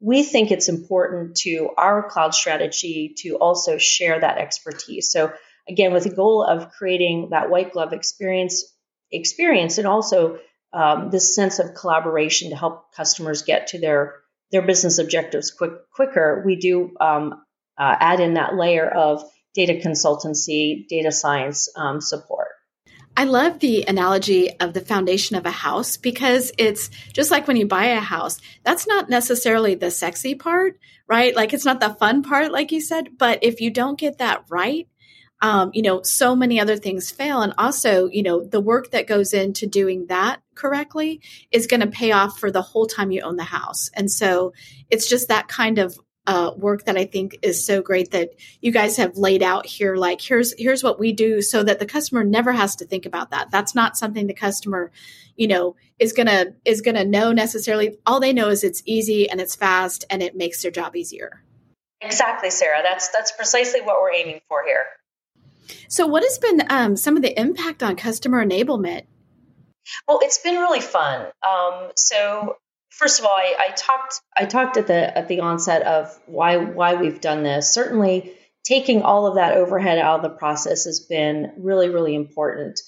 We 0.00 0.22
think 0.22 0.50
it's 0.50 0.68
important 0.68 1.36
to 1.38 1.70
our 1.76 2.08
cloud 2.08 2.34
strategy 2.34 3.14
to 3.18 3.36
also 3.36 3.78
share 3.78 4.20
that 4.20 4.38
expertise. 4.38 5.10
So 5.10 5.32
again, 5.68 5.92
with 5.92 6.04
the 6.04 6.14
goal 6.14 6.44
of 6.44 6.70
creating 6.72 7.30
that 7.30 7.50
white 7.50 7.72
glove 7.72 7.92
experience 7.92 8.64
experience 9.10 9.78
and 9.78 9.86
also 9.86 10.38
um, 10.72 11.10
this 11.10 11.34
sense 11.34 11.58
of 11.58 11.74
collaboration 11.74 12.50
to 12.50 12.56
help 12.56 12.92
customers 12.94 13.42
get 13.42 13.68
to 13.68 13.78
their 13.78 14.22
their 14.52 14.62
business 14.62 14.98
objectives 14.98 15.50
quick, 15.50 15.72
quicker, 15.94 16.42
we 16.44 16.56
do 16.56 16.94
um, 17.00 17.42
uh, 17.78 17.96
add 17.98 18.20
in 18.20 18.34
that 18.34 18.54
layer 18.54 18.86
of 18.86 19.24
data 19.54 19.74
consultancy, 19.74 20.86
data 20.88 21.12
science 21.12 21.68
um, 21.76 22.00
support. 22.00 22.48
I 23.14 23.24
love 23.24 23.58
the 23.58 23.84
analogy 23.86 24.58
of 24.58 24.72
the 24.72 24.80
foundation 24.80 25.36
of 25.36 25.44
a 25.44 25.50
house 25.50 25.98
because 25.98 26.50
it's 26.56 26.88
just 27.12 27.30
like 27.30 27.46
when 27.46 27.58
you 27.58 27.66
buy 27.66 27.86
a 27.86 28.00
house, 28.00 28.40
that's 28.64 28.86
not 28.86 29.10
necessarily 29.10 29.74
the 29.74 29.90
sexy 29.90 30.34
part, 30.34 30.78
right? 31.06 31.36
Like 31.36 31.52
it's 31.52 31.66
not 31.66 31.80
the 31.80 31.94
fun 31.94 32.22
part, 32.22 32.52
like 32.52 32.72
you 32.72 32.80
said. 32.80 33.18
But 33.18 33.40
if 33.42 33.60
you 33.60 33.70
don't 33.70 33.98
get 33.98 34.18
that 34.18 34.44
right, 34.48 34.88
um, 35.42 35.72
you 35.74 35.82
know, 35.82 36.02
so 36.02 36.34
many 36.34 36.58
other 36.58 36.76
things 36.76 37.10
fail. 37.10 37.42
And 37.42 37.52
also, 37.58 38.08
you 38.08 38.22
know, 38.22 38.44
the 38.44 38.60
work 38.60 38.92
that 38.92 39.08
goes 39.08 39.34
into 39.34 39.66
doing 39.66 40.06
that 40.06 40.40
correctly 40.54 41.20
is 41.50 41.66
going 41.66 41.80
to 41.80 41.88
pay 41.88 42.12
off 42.12 42.38
for 42.38 42.50
the 42.50 42.62
whole 42.62 42.86
time 42.86 43.10
you 43.10 43.22
own 43.22 43.36
the 43.36 43.42
house. 43.42 43.90
And 43.94 44.10
so 44.10 44.52
it's 44.88 45.08
just 45.08 45.28
that 45.28 45.48
kind 45.48 45.78
of 45.78 45.98
uh, 46.26 46.52
work 46.56 46.84
that 46.84 46.96
I 46.96 47.04
think 47.04 47.38
is 47.42 47.64
so 47.64 47.82
great 47.82 48.12
that 48.12 48.30
you 48.60 48.70
guys 48.70 48.96
have 48.96 49.16
laid 49.16 49.42
out 49.42 49.66
here. 49.66 49.96
Like, 49.96 50.20
here's 50.20 50.54
here's 50.58 50.82
what 50.82 50.98
we 51.00 51.12
do, 51.12 51.42
so 51.42 51.62
that 51.62 51.78
the 51.78 51.86
customer 51.86 52.24
never 52.24 52.52
has 52.52 52.76
to 52.76 52.84
think 52.84 53.06
about 53.06 53.30
that. 53.30 53.50
That's 53.50 53.74
not 53.74 53.96
something 53.96 54.26
the 54.26 54.34
customer, 54.34 54.92
you 55.36 55.48
know, 55.48 55.76
is 55.98 56.12
gonna 56.12 56.54
is 56.64 56.80
gonna 56.80 57.04
know 57.04 57.32
necessarily. 57.32 57.98
All 58.06 58.20
they 58.20 58.32
know 58.32 58.48
is 58.48 58.62
it's 58.64 58.82
easy 58.84 59.28
and 59.28 59.40
it's 59.40 59.56
fast 59.56 60.04
and 60.10 60.22
it 60.22 60.36
makes 60.36 60.62
their 60.62 60.70
job 60.70 60.94
easier. 60.94 61.42
Exactly, 62.00 62.50
Sarah. 62.50 62.82
That's 62.82 63.08
that's 63.08 63.32
precisely 63.32 63.80
what 63.80 64.00
we're 64.00 64.12
aiming 64.12 64.40
for 64.48 64.64
here. 64.64 64.86
So, 65.88 66.06
what 66.06 66.22
has 66.22 66.38
been 66.38 66.62
um, 66.68 66.96
some 66.96 67.16
of 67.16 67.22
the 67.22 67.38
impact 67.38 67.82
on 67.82 67.96
customer 67.96 68.44
enablement? 68.44 69.04
Well, 70.06 70.20
it's 70.22 70.38
been 70.38 70.56
really 70.56 70.80
fun. 70.80 71.26
Um, 71.46 71.90
so, 71.96 72.56
first 72.98 73.20
of 73.20 73.26
all, 73.26 73.34
I, 73.34 73.54
I, 73.68 73.72
talked 73.72 74.20
I 74.36 74.44
talked 74.44 74.76
at 74.76 74.86
the 74.86 75.16
at 75.18 75.28
the 75.28 75.40
onset 75.40 75.82
of 75.82 76.18
why 76.26 76.56
why 76.56 76.94
we've 76.94 77.20
done 77.20 77.42
this. 77.42 77.72
Certainly, 77.72 78.32
taking 78.64 79.02
all 79.02 79.26
of 79.26 79.36
that 79.36 79.56
overhead 79.56 79.98
out 79.98 80.16
of 80.16 80.22
the 80.22 80.36
process 80.36 80.84
has 80.84 81.00
been 81.00 81.52
really 81.58 81.88
really 81.88 82.14
important. 82.14 82.80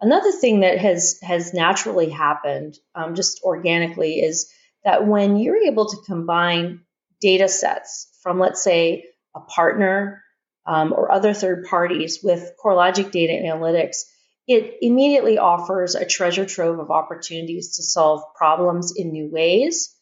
Another 0.00 0.32
thing 0.32 0.60
that 0.60 0.78
has 0.78 1.18
has 1.22 1.54
naturally 1.54 2.10
happened, 2.10 2.76
um, 2.94 3.14
just 3.14 3.42
organically, 3.42 4.20
is 4.20 4.52
that 4.84 5.06
when 5.06 5.36
you're 5.36 5.62
able 5.64 5.88
to 5.88 5.96
combine 6.06 6.80
data 7.20 7.48
sets 7.48 8.08
from, 8.22 8.40
let's 8.40 8.62
say, 8.62 9.04
a 9.34 9.40
partner 9.40 10.22
um, 10.66 10.92
or 10.92 11.10
other 11.10 11.32
third 11.32 11.66
parties 11.70 12.18
with 12.22 12.52
CoreLogic 12.62 13.12
data 13.12 13.32
analytics, 13.32 14.02
it 14.46 14.78
immediately 14.80 15.38
offers 15.38 15.94
a 15.94 16.04
treasure 16.04 16.46
trove 16.46 16.78
of 16.78 16.90
opportunities 16.90 17.76
to 17.76 17.82
solve 17.82 18.22
problems 18.34 18.94
in 18.96 19.12
new 19.12 19.30
ways, 19.30 19.94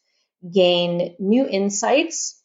gain 0.51 1.15
new 1.19 1.47
insights, 1.47 2.41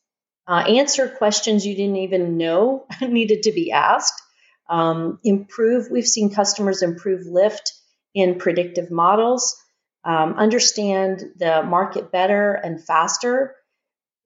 uh, 0.48 0.64
answer 0.68 1.08
questions 1.08 1.66
you 1.66 1.74
didn't 1.74 1.96
even 1.96 2.36
know 2.36 2.86
needed 3.00 3.44
to 3.44 3.52
be 3.52 3.72
asked, 3.72 4.20
um, 4.68 5.18
improve. 5.24 5.88
We've 5.90 6.06
seen 6.06 6.34
customers 6.34 6.82
improve 6.82 7.26
lift 7.26 7.72
in 8.14 8.38
predictive 8.38 8.90
models, 8.90 9.56
um, 10.04 10.34
understand 10.34 11.22
the 11.36 11.62
market 11.62 12.12
better 12.12 12.54
and 12.54 12.84
faster, 12.84 13.56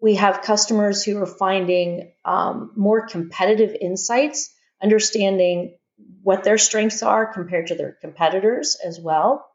we 0.01 0.15
have 0.15 0.43
customers 0.43 1.05
who 1.05 1.19
are 1.23 1.27
finding 1.27 2.13
um, 2.25 2.73
more 2.75 3.07
competitive 3.07 3.77
insights, 3.79 4.51
understanding 4.83 5.77
what 6.23 6.45
their 6.45 6.59
strengths 6.59 7.03
are 7.03 7.33
compared 7.33 7.69
to 7.69 7.75
their 7.75 7.97
competitors 8.01 8.77
as 8.85 9.01
well. 9.01 9.47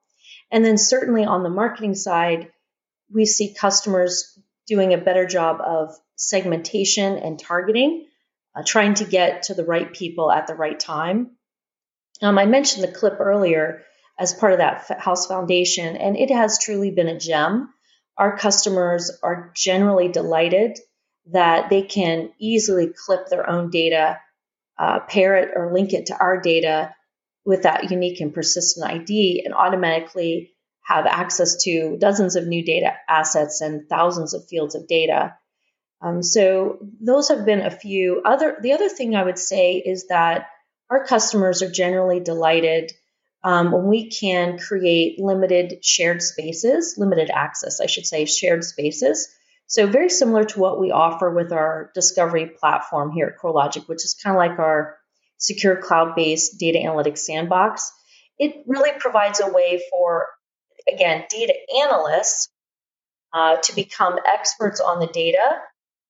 And 0.52 0.64
then, 0.64 0.78
certainly 0.78 1.26
on 1.26 1.44
the 1.44 1.50
marketing 1.50 1.96
side, 1.96 2.52
we 3.12 3.26
see 3.26 3.54
customers 3.54 4.38
doing 4.68 4.94
a 4.94 4.98
better 4.98 5.26
job 5.26 5.62
of 5.62 5.96
segmentation 6.16 7.18
and 7.18 7.40
targeting, 7.40 8.08
uh, 8.56 8.64
trying 8.66 8.96
to 8.96 9.06
get 9.06 9.44
to 9.44 9.54
the 9.54 9.66
right 9.66 9.94
people 9.94 10.32
at 10.32 10.48
the 10.48 10.56
right 10.56 10.80
time. 10.80 11.32
Um, 12.22 12.38
I 12.38 12.46
mentioned 12.46 12.84
the 12.84 12.92
clip 12.92 13.20
earlier 13.20 13.84
as 14.18 14.34
part 14.34 14.54
of 14.54 14.60
that 14.60 15.00
house 15.00 15.28
foundation, 15.28 15.98
and 15.98 16.16
it 16.16 16.32
has 16.32 16.60
truly 16.60 16.92
been 16.92 17.08
a 17.08 17.20
gem 17.20 17.74
our 18.18 18.38
customers 18.38 19.12
are 19.24 19.52
generally 19.56 20.08
delighted 20.08 20.80
that 21.32 21.70
they 21.70 21.82
can 21.82 22.32
easily 22.40 22.94
clip 23.06 23.28
their 23.28 23.50
own 23.50 23.70
data, 23.70 24.20
uh, 24.78 25.00
pair 25.02 25.36
it 25.38 25.52
or 25.56 25.74
link 25.74 25.94
it 25.94 26.08
to 26.08 26.18
our 26.18 26.40
data 26.40 26.94
with 27.46 27.64
that 27.64 27.92
unique 27.92 28.22
and 28.22 28.34
persistent 28.34 28.90
ID, 28.90 29.44
and 29.46 29.54
automatically 29.54 30.52
have 30.84 31.06
access 31.06 31.64
to 31.64 31.98
dozens 32.00 32.36
of 32.36 32.48
new 32.48 32.64
data 32.64 32.94
assets 33.08 33.62
and 33.62 33.88
thousands 33.90 34.34
of 34.34 34.48
fields 34.48 34.76
of 34.76 34.88
data. 34.88 35.36
Um, 36.02 36.22
so 36.22 36.80
those 37.02 37.30
have 37.30 37.46
been 37.46 37.62
a 37.62 37.72
few. 37.72 38.22
Other 38.26 38.58
the 38.62 38.74
other 38.74 38.90
thing 38.90 39.16
I 39.16 39.24
would 39.24 39.40
say 39.40 39.76
is 39.78 40.08
that 40.08 40.48
our 40.90 41.06
customers 41.06 41.62
are 41.62 41.72
generally 41.72 42.20
delighted 42.20 42.92
um, 43.44 43.72
when 43.72 43.88
we 43.88 44.10
can 44.10 44.58
create 44.58 45.20
limited 45.20 45.84
shared 45.86 46.22
spaces, 46.22 46.96
limited 46.98 47.30
access, 47.30 47.80
I 47.80 47.86
should 47.86 48.06
say, 48.06 48.26
shared 48.26 48.64
spaces. 48.64 49.30
So 49.68 49.88
very 49.88 50.10
similar 50.10 50.46
to 50.46 50.60
what 50.60 50.80
we 50.80 50.92
offer 50.92 51.30
with 51.30 51.52
our 51.52 51.92
discovery 51.96 52.48
platform 52.48 53.12
here 53.12 53.28
at 53.28 53.42
CoreLogic, 53.42 53.88
which 53.88 54.06
is 54.06 54.14
kind 54.14 54.36
of 54.36 54.40
like 54.40 54.60
our 54.60 54.98
secure 55.38 55.76
cloud-based 55.76 56.60
data 56.60 56.80
analytics 56.80 57.20
sandbox. 57.20 57.92
It 58.38 58.64
really 58.68 58.92
provides 59.00 59.42
a 59.42 59.52
way 59.52 59.82
for, 59.90 60.28
again, 60.92 61.26
data 61.30 61.54
analysts 61.84 62.50
uh, 63.34 63.58
to 63.58 63.76
become 63.76 64.18
experts 64.26 64.80
on 64.80 65.00
the 65.00 65.08
data 65.08 65.62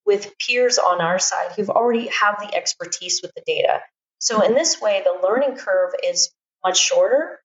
with 0.05 0.37
peers 0.37 0.77
on 0.77 1.01
our 1.01 1.17
side 1.17 1.51
who've 1.55 1.69
already 1.69 2.07
have 2.07 2.39
the 2.39 2.53
expertise 2.55 3.21
with 3.21 3.33
the 3.35 3.43
data. 3.45 3.79
So 4.19 4.41
in 4.41 4.53
this 4.53 4.79
way, 4.79 5.03
the 5.03 5.27
learning 5.27 5.57
curve 5.57 5.93
is 6.03 6.29
much 6.63 6.77
shorter. 6.77 7.39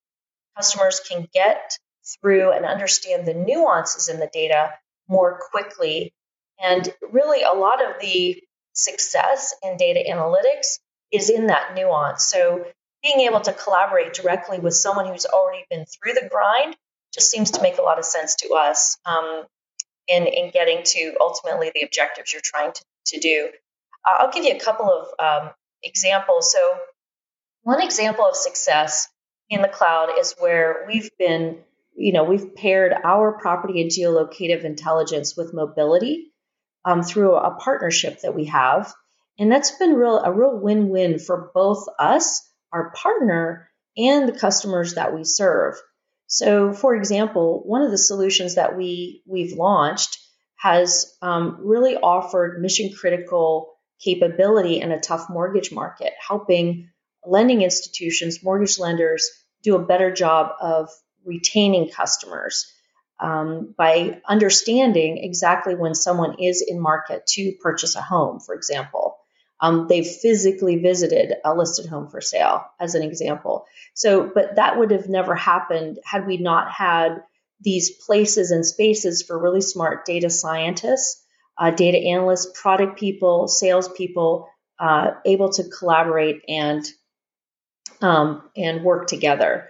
Customers 0.57 1.01
can 1.09 1.29
get 1.33 1.79
through 2.21 2.53
and 2.53 2.65
understand 2.65 3.27
the 3.27 3.35
nuances 3.35 4.09
in 4.09 4.19
the 4.19 4.31
data 4.33 4.73
more 5.11 5.39
quickly. 5.51 6.15
And 6.63 6.89
really, 7.11 7.43
a 7.43 7.53
lot 7.53 7.85
of 7.85 8.01
the 8.01 8.43
success 8.73 9.55
in 9.63 9.77
data 9.77 10.03
analytics 10.09 10.79
is 11.13 11.29
in 11.29 11.49
that 11.49 11.75
nuance. 11.75 12.25
So, 12.25 12.65
being 13.03 13.21
able 13.21 13.41
to 13.41 13.53
collaborate 13.53 14.13
directly 14.13 14.59
with 14.59 14.75
someone 14.75 15.07
who's 15.07 15.27
already 15.27 15.65
been 15.71 15.87
through 15.87 16.13
the 16.13 16.29
grind 16.31 16.77
just 17.15 17.31
seems 17.31 17.53
to 17.53 17.63
make 17.63 17.79
a 17.79 17.83
lot 17.83 17.99
of 17.99 18.05
sense 18.05 18.37
to 18.37 18.51
us 18.55 18.99
um, 19.07 19.45
in, 20.07 20.27
in 20.27 20.51
getting 20.51 20.83
to 20.85 21.15
ultimately 21.21 21.73
the 21.75 21.83
objectives 21.83 22.33
you're 22.33 22.43
trying 22.45 22.73
to, 22.73 22.85
to 23.07 23.21
do. 23.21 23.49
I'll 24.07 24.31
give 24.31 24.45
you 24.45 24.55
a 24.55 24.61
couple 24.61 24.87
of 24.87 25.09
um, 25.19 25.51
examples. 25.83 26.53
So, 26.53 26.79
one 27.63 27.83
example 27.83 28.25
of 28.27 28.37
success 28.37 29.09
in 29.51 29.63
the 29.63 29.69
cloud 29.69 30.11
is 30.19 30.35
where 30.39 30.85
we've 30.87 31.11
been, 31.19 31.59
you 31.95 32.13
know, 32.13 32.25
we've 32.25 32.55
paired 32.55 32.93
our 33.05 33.39
property 33.39 33.81
and 33.81 33.91
geolocative 33.91 34.65
intelligence 34.65 35.37
with 35.37 35.55
mobility 35.55 36.33
um, 36.85 37.03
through 37.03 37.35
a 37.35 37.55
partnership 37.57 38.21
that 38.23 38.35
we 38.35 38.47
have. 38.47 38.93
And 39.39 39.51
that's 39.51 39.73
been 39.73 39.95
real 39.95 40.19
a 40.19 40.33
real 40.33 40.59
win-win 40.59 41.19
for 41.19 41.51
both 41.55 41.87
us, 41.99 42.47
our 42.73 42.91
partner, 42.93 43.71
and 43.97 44.29
the 44.29 44.39
customers 44.39 44.95
that 44.95 45.15
we 45.15 45.25
serve. 45.25 45.75
So, 46.27 46.73
for 46.73 46.95
example, 46.95 47.63
one 47.65 47.83
of 47.83 47.91
the 47.91 47.99
solutions 47.99 48.55
that 48.55 48.77
we 48.77 49.23
we've 49.27 49.53
launched 49.53 50.19
has 50.57 51.17
um, 51.23 51.59
really 51.63 51.97
offered 51.97 52.61
mission 52.61 52.93
critical 52.93 53.73
capability 54.03 54.81
in 54.81 54.93
a 54.93 55.01
tough 55.01 55.29
mortgage 55.29 55.73
market, 55.73 56.13
helping 56.27 56.91
lending 57.25 57.63
institutions, 57.63 58.43
mortgage 58.43 58.79
lenders 58.79 59.29
do 59.63 59.75
a 59.75 59.85
better 59.85 60.13
job 60.13 60.53
of 60.61 60.89
retaining 61.25 61.91
customers 61.91 62.73
um, 63.21 63.75
by 63.77 64.21
understanding 64.27 65.19
exactly 65.19 65.75
when 65.75 65.95
someone 65.95 66.37
is 66.41 66.65
in 66.67 66.81
market 66.81 67.27
to 67.27 67.53
purchase 67.61 67.97
a 67.97 68.01
home, 68.03 68.41
for 68.41 68.55
example. 68.55 69.19
um, 69.61 69.87
they've 69.89 70.07
physically 70.07 70.77
visited 70.77 71.35
a 71.45 71.55
listed 71.55 71.87
home 71.87 72.09
for 72.09 72.21
sale, 72.21 72.65
as 72.81 72.95
an 72.95 73.03
example. 73.03 73.67
So, 73.95 74.31
but 74.35 74.57
that 74.57 74.79
would 74.79 74.91
have 74.91 75.09
never 75.09 75.35
happened 75.35 75.99
had 76.05 76.27
we 76.27 76.39
not 76.39 76.71
had 76.73 77.23
these 77.61 77.91
places 77.91 78.51
and 78.51 78.65
spaces 78.65 79.23
for 79.23 79.39
really 79.39 79.61
smart 79.61 80.07
data 80.07 80.31
scientists, 80.31 81.23
uh, 81.59 81.71
data 81.71 81.99
analysts, 81.99 82.59
product 82.61 82.99
people, 82.99 83.49
salespeople, 83.49 84.49
uh, 84.79 85.11
able 85.27 85.51
to 85.53 85.65
collaborate 85.65 86.41
and 86.49 86.87
um, 88.01 88.49
and 88.57 88.83
work 88.83 89.09
together. 89.09 89.69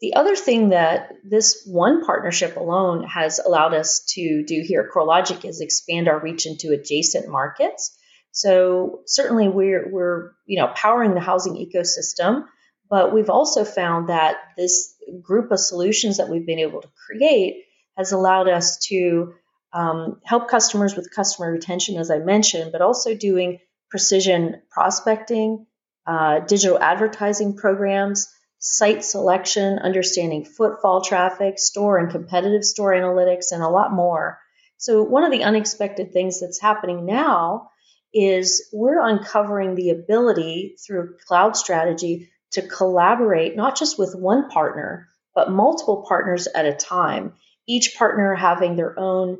The 0.00 0.14
other 0.14 0.34
thing 0.34 0.70
that 0.70 1.12
this 1.24 1.62
one 1.66 2.04
partnership 2.04 2.56
alone 2.56 3.04
has 3.04 3.38
allowed 3.38 3.74
us 3.74 4.04
to 4.14 4.44
do 4.44 4.62
here 4.64 4.80
at 4.80 4.90
CoreLogic 4.94 5.44
is 5.44 5.60
expand 5.60 6.08
our 6.08 6.18
reach 6.18 6.46
into 6.46 6.72
adjacent 6.72 7.28
markets. 7.28 7.96
So 8.32 9.00
certainly 9.06 9.48
we're 9.48 9.90
we're 9.90 10.32
you 10.46 10.58
know 10.60 10.68
powering 10.68 11.14
the 11.14 11.20
housing 11.20 11.54
ecosystem, 11.54 12.46
but 12.88 13.12
we've 13.12 13.28
also 13.28 13.64
found 13.64 14.08
that 14.08 14.36
this 14.56 14.94
group 15.20 15.50
of 15.50 15.60
solutions 15.60 16.16
that 16.16 16.28
we've 16.28 16.46
been 16.46 16.60
able 16.60 16.80
to 16.80 16.88
create 17.06 17.64
has 17.98 18.12
allowed 18.12 18.48
us 18.48 18.78
to 18.86 19.34
um, 19.72 20.20
help 20.24 20.48
customers 20.48 20.96
with 20.96 21.14
customer 21.14 21.52
retention, 21.52 21.98
as 21.98 22.10
I 22.10 22.18
mentioned, 22.18 22.72
but 22.72 22.80
also 22.80 23.14
doing 23.14 23.58
precision 23.90 24.62
prospecting, 24.70 25.66
uh, 26.06 26.40
digital 26.40 26.78
advertising 26.78 27.56
programs, 27.56 28.32
site 28.60 29.02
selection, 29.02 29.78
understanding 29.78 30.44
footfall 30.44 31.00
traffic, 31.00 31.58
store 31.58 31.98
and 31.98 32.10
competitive 32.10 32.62
store 32.62 32.92
analytics, 32.92 33.46
and 33.50 33.62
a 33.62 33.68
lot 33.68 33.92
more. 33.92 34.38
So, 34.76 35.02
one 35.02 35.24
of 35.24 35.32
the 35.32 35.42
unexpected 35.42 36.12
things 36.12 36.40
that's 36.40 36.60
happening 36.60 37.06
now 37.06 37.70
is 38.12 38.68
we're 38.72 39.00
uncovering 39.00 39.74
the 39.74 39.90
ability 39.90 40.76
through 40.86 41.16
cloud 41.26 41.56
strategy 41.56 42.30
to 42.52 42.62
collaborate 42.62 43.56
not 43.56 43.76
just 43.76 43.98
with 43.98 44.14
one 44.14 44.50
partner, 44.50 45.08
but 45.34 45.50
multiple 45.50 46.04
partners 46.06 46.46
at 46.54 46.66
a 46.66 46.74
time, 46.74 47.34
each 47.66 47.94
partner 47.96 48.34
having 48.34 48.76
their 48.76 48.98
own, 48.98 49.38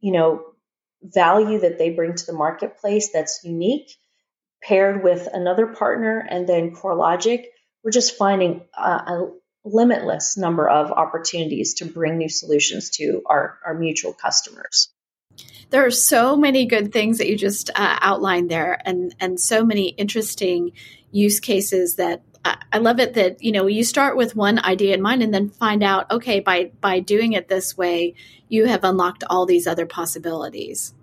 you 0.00 0.12
know, 0.12 0.42
value 1.02 1.60
that 1.60 1.78
they 1.78 1.90
bring 1.90 2.14
to 2.14 2.26
the 2.26 2.32
marketplace 2.32 3.10
that's 3.12 3.44
unique, 3.44 3.90
paired 4.62 5.04
with 5.04 5.28
another 5.32 5.66
partner, 5.66 6.18
and 6.18 6.48
then 6.48 6.74
CoreLogic 6.74 7.44
we're 7.84 7.90
just 7.90 8.16
finding 8.16 8.62
a, 8.76 8.90
a 8.90 9.30
limitless 9.64 10.36
number 10.36 10.68
of 10.68 10.92
opportunities 10.92 11.74
to 11.74 11.84
bring 11.84 12.18
new 12.18 12.28
solutions 12.28 12.90
to 12.90 13.22
our, 13.26 13.58
our 13.64 13.74
mutual 13.74 14.12
customers. 14.12 14.88
There 15.70 15.84
are 15.84 15.90
so 15.90 16.36
many 16.36 16.66
good 16.66 16.92
things 16.92 17.18
that 17.18 17.28
you 17.28 17.36
just 17.36 17.70
uh, 17.70 17.98
outlined 18.00 18.50
there, 18.50 18.80
and 18.84 19.14
and 19.20 19.38
so 19.38 19.64
many 19.64 19.88
interesting 19.88 20.72
use 21.10 21.40
cases 21.40 21.96
that 21.96 22.22
I 22.72 22.78
love 22.78 23.00
it 23.00 23.14
that 23.14 23.42
you 23.42 23.52
know 23.52 23.66
you 23.66 23.84
start 23.84 24.16
with 24.16 24.36
one 24.36 24.58
idea 24.58 24.94
in 24.94 25.02
mind 25.02 25.22
and 25.22 25.34
then 25.34 25.48
find 25.48 25.82
out 25.82 26.10
okay 26.10 26.40
by 26.40 26.70
by 26.80 27.00
doing 27.00 27.32
it 27.32 27.48
this 27.48 27.76
way 27.76 28.14
you 28.48 28.66
have 28.66 28.84
unlocked 28.84 29.24
all 29.28 29.46
these 29.46 29.66
other 29.66 29.86
possibilities. 29.86 30.94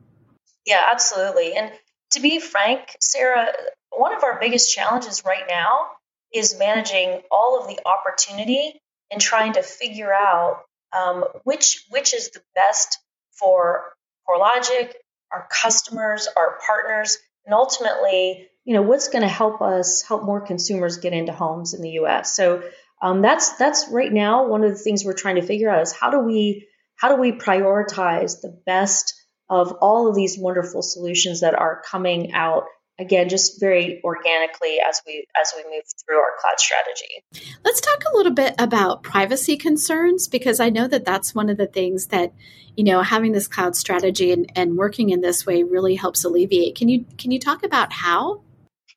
Yeah, 0.66 0.86
absolutely. 0.92 1.56
And 1.56 1.72
to 2.12 2.22
be 2.22 2.40
frank, 2.40 2.96
Sarah, 3.02 3.48
one 3.90 4.16
of 4.16 4.24
our 4.24 4.40
biggest 4.40 4.74
challenges 4.74 5.24
right 5.26 5.44
now 5.50 5.90
is 6.34 6.58
managing 6.58 7.22
all 7.32 7.60
of 7.60 7.68
the 7.68 7.80
opportunity 7.86 8.82
and 9.12 9.22
trying 9.22 9.54
to 9.54 9.62
figure 9.62 10.14
out 10.14 10.64
um, 10.98 11.24
which 11.44 11.86
which 11.90 12.14
is 12.14 12.32
the 12.32 12.42
best 12.56 13.00
for 13.32 13.94
CoreLogic, 14.28 14.94
our 15.32 15.48
customers, 15.50 16.28
our 16.38 16.60
partners, 16.66 17.18
and 17.46 17.54
ultimately, 17.54 18.48
you 18.64 18.74
know, 18.74 18.82
what's 18.82 19.10
going 19.10 19.24
to 19.24 19.28
help 19.28 19.62
us 19.62 20.02
help 20.02 20.24
more 20.24 20.42
consumers 20.42 20.98
get 20.98 21.14
into 21.14 21.34
homes 21.34 21.74
in 21.74 21.82
the 21.82 21.92
U.S. 21.92 22.36
So 22.36 22.64
um, 23.02 23.22
that's 23.22 23.58
that's 23.58 23.88
right 23.92 24.12
now 24.12 24.48
one 24.48 24.64
of 24.64 24.72
the 24.72 24.78
things 24.78 25.04
we're 25.04 25.14
trying 25.14 25.36
to 25.36 25.42
figure 25.42 25.70
out 25.70 25.82
is 25.82 25.92
how 25.92 26.10
do 26.10 26.20
we 26.20 26.68
how 26.96 27.14
do 27.14 27.20
we 27.20 27.34
prioritize 27.34 28.42
the 28.42 28.58
best 28.66 29.14
of 29.50 29.74
all 29.82 30.08
of 30.08 30.16
these 30.16 30.38
wonderful 30.38 30.82
solutions 30.82 31.42
that 31.42 31.54
are 31.54 31.82
coming 31.86 32.34
out 32.34 32.64
again 33.00 33.30
just 33.30 33.60
very 33.60 34.02
organically 34.04 34.78
as 34.88 35.02
we 35.06 35.26
as 35.40 35.54
we 35.56 35.64
move 35.64 35.84
through 36.06 36.18
our 36.18 36.34
cloud 36.40 36.60
strategy. 36.60 37.52
Let's 37.64 37.82
talk 37.82 38.04
a 38.12 38.16
little 38.16 38.34
bit 38.34 38.56
about 38.60 39.04
privacy 39.04 39.58
concerns 39.58 40.28
because 40.28 40.60
i 40.60 40.70
know 40.70 40.88
that 40.88 41.06
that's 41.06 41.34
one 41.34 41.50
of 41.50 41.58
the 41.58 41.68
things 41.68 42.08
that 42.08 42.34
you 42.76 42.84
know 42.84 43.02
having 43.02 43.32
this 43.32 43.48
cloud 43.48 43.76
strategy 43.76 44.32
and, 44.32 44.52
and 44.56 44.78
working 44.78 45.10
in 45.10 45.22
this 45.22 45.46
way 45.46 45.64
really 45.64 45.96
helps 45.96 46.24
alleviate. 46.24 46.76
Can 46.76 46.90
you 46.90 47.06
can 47.18 47.32
you 47.32 47.40
talk 47.40 47.64
about 47.64 47.92
how? 47.92 48.42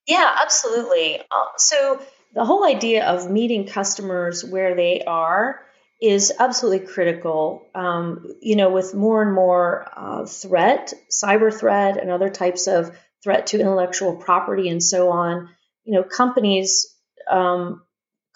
Yeah 0.06 0.36
absolutely. 0.42 1.20
Uh, 1.30 1.46
so 1.56 2.00
the 2.34 2.44
whole 2.44 2.66
idea 2.66 3.06
of 3.06 3.30
meeting 3.30 3.66
customers 3.66 4.44
where 4.44 4.74
they 4.74 5.02
are 5.06 5.60
is 6.00 6.32
absolutely 6.38 6.86
critical. 6.86 7.66
Um, 7.74 8.34
you 8.40 8.56
know, 8.56 8.70
with 8.70 8.94
more 8.94 9.22
and 9.22 9.34
more 9.34 9.86
uh, 9.96 10.26
threat, 10.26 10.92
cyber 11.10 11.52
threat, 11.52 11.96
and 11.96 12.10
other 12.10 12.28
types 12.28 12.66
of 12.66 12.96
threat 13.26 13.48
to 13.48 13.58
intellectual 13.58 14.14
property 14.14 14.68
and 14.68 14.80
so 14.80 15.10
on, 15.10 15.48
you 15.82 15.92
know, 15.92 16.04
companies 16.04 16.86
um, 17.28 17.82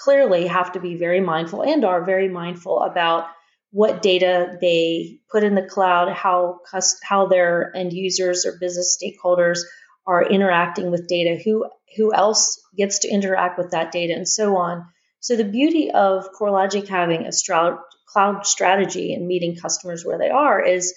clearly 0.00 0.48
have 0.48 0.72
to 0.72 0.80
be 0.80 0.96
very 0.96 1.20
mindful 1.20 1.62
and 1.62 1.84
are 1.84 2.04
very 2.04 2.28
mindful 2.28 2.82
about 2.82 3.28
what 3.70 4.02
data 4.02 4.58
they 4.60 5.20
put 5.30 5.44
in 5.44 5.54
the 5.54 5.62
cloud, 5.62 6.12
how 6.12 6.58
how 7.04 7.26
their 7.28 7.70
end 7.76 7.92
users 7.92 8.44
or 8.44 8.58
business 8.58 8.98
stakeholders 9.00 9.60
are 10.08 10.28
interacting 10.28 10.90
with 10.90 11.06
data, 11.06 11.40
who 11.40 11.70
who 11.96 12.12
else 12.12 12.60
gets 12.76 12.98
to 13.00 13.08
interact 13.08 13.58
with 13.58 13.70
that 13.70 13.92
data, 13.92 14.12
and 14.12 14.28
so 14.28 14.56
on. 14.56 14.86
So 15.20 15.36
the 15.36 15.44
beauty 15.44 15.92
of 15.92 16.26
CoreLogic 16.32 16.88
having 16.88 17.26
a 17.26 17.32
cloud 18.12 18.44
strategy 18.44 19.14
and 19.14 19.28
meeting 19.28 19.54
customers 19.54 20.04
where 20.04 20.18
they 20.18 20.30
are 20.30 20.60
is 20.60 20.94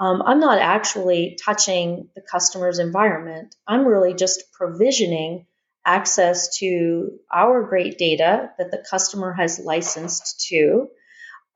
um, 0.00 0.22
I'm 0.24 0.40
not 0.40 0.58
actually 0.58 1.38
touching 1.44 2.08
the 2.14 2.22
customer's 2.22 2.78
environment. 2.78 3.54
I'm 3.66 3.86
really 3.86 4.14
just 4.14 4.52
provisioning 4.52 5.46
access 5.84 6.58
to 6.58 7.18
our 7.32 7.62
great 7.62 7.98
data 7.98 8.50
that 8.58 8.70
the 8.70 8.84
customer 8.88 9.32
has 9.32 9.58
licensed 9.58 10.46
to 10.48 10.88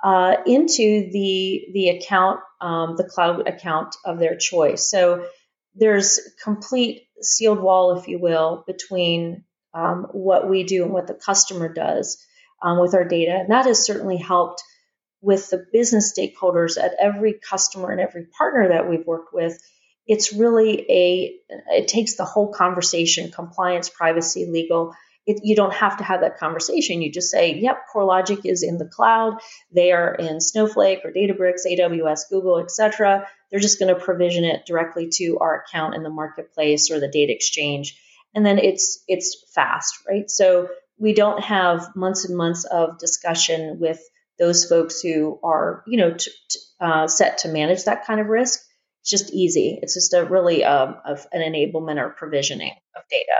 uh, 0.02 0.36
into 0.46 1.10
the 1.12 1.66
the 1.72 1.90
account, 1.90 2.40
um, 2.60 2.96
the 2.96 3.04
cloud 3.04 3.46
account 3.46 3.94
of 4.04 4.18
their 4.18 4.36
choice. 4.36 4.90
So 4.90 5.26
there's 5.74 6.18
complete 6.42 7.06
sealed 7.20 7.60
wall, 7.60 7.98
if 7.98 8.08
you 8.08 8.18
will, 8.18 8.64
between 8.66 9.44
um, 9.74 10.08
what 10.12 10.50
we 10.50 10.64
do 10.64 10.82
and 10.82 10.92
what 10.92 11.06
the 11.06 11.14
customer 11.14 11.72
does 11.72 12.24
um, 12.62 12.80
with 12.80 12.94
our 12.94 13.04
data, 13.04 13.32
and 13.32 13.50
that 13.50 13.66
has 13.66 13.84
certainly 13.84 14.16
helped 14.16 14.62
with 15.22 15.48
the 15.50 15.64
business 15.72 16.12
stakeholders 16.12 16.76
at 16.76 16.94
every 17.00 17.32
customer 17.32 17.90
and 17.90 18.00
every 18.00 18.26
partner 18.26 18.68
that 18.70 18.90
we've 18.90 19.06
worked 19.06 19.32
with, 19.32 19.56
it's 20.06 20.32
really 20.32 20.80
a, 20.90 21.36
it 21.68 21.88
takes 21.88 22.16
the 22.16 22.24
whole 22.24 22.52
conversation 22.52 23.30
compliance, 23.30 23.88
privacy, 23.88 24.46
legal. 24.46 24.94
It, 25.24 25.40
you 25.44 25.54
don't 25.54 25.72
have 25.72 25.98
to 25.98 26.04
have 26.04 26.22
that 26.22 26.38
conversation. 26.38 27.00
You 27.00 27.12
just 27.12 27.30
say, 27.30 27.54
yep, 27.54 27.84
CoreLogic 27.94 28.44
is 28.44 28.64
in 28.64 28.78
the 28.78 28.88
cloud. 28.88 29.38
They 29.70 29.92
are 29.92 30.12
in 30.12 30.40
Snowflake 30.40 31.04
or 31.04 31.12
Databricks, 31.12 31.64
AWS, 31.64 32.22
Google, 32.28 32.58
etc. 32.58 33.28
They're 33.50 33.60
just 33.60 33.78
going 33.78 33.94
to 33.94 34.00
provision 34.00 34.42
it 34.42 34.66
directly 34.66 35.08
to 35.14 35.38
our 35.38 35.62
account 35.62 35.94
in 35.94 36.02
the 36.02 36.10
marketplace 36.10 36.90
or 36.90 36.98
the 36.98 37.06
data 37.06 37.32
exchange. 37.32 37.96
And 38.34 38.44
then 38.44 38.58
it's 38.58 39.04
it's 39.06 39.44
fast, 39.54 39.98
right? 40.08 40.28
So 40.28 40.68
we 40.98 41.14
don't 41.14 41.42
have 41.44 41.94
months 41.94 42.24
and 42.24 42.36
months 42.36 42.64
of 42.64 42.98
discussion 42.98 43.78
with 43.78 44.00
those 44.38 44.64
folks 44.64 45.00
who 45.00 45.38
are, 45.42 45.82
you 45.86 45.98
know, 45.98 46.12
t- 46.12 46.30
t- 46.50 46.60
uh, 46.80 47.06
set 47.06 47.38
to 47.38 47.48
manage 47.48 47.84
that 47.84 48.06
kind 48.06 48.20
of 48.20 48.26
risk. 48.26 48.60
It's 49.02 49.10
just 49.10 49.32
easy. 49.32 49.78
It's 49.82 49.94
just 49.94 50.14
a 50.14 50.24
really 50.24 50.64
um, 50.64 50.96
of 51.04 51.26
an 51.32 51.40
enablement 51.40 52.00
or 52.00 52.10
provisioning 52.10 52.72
of 52.96 53.02
data. 53.10 53.32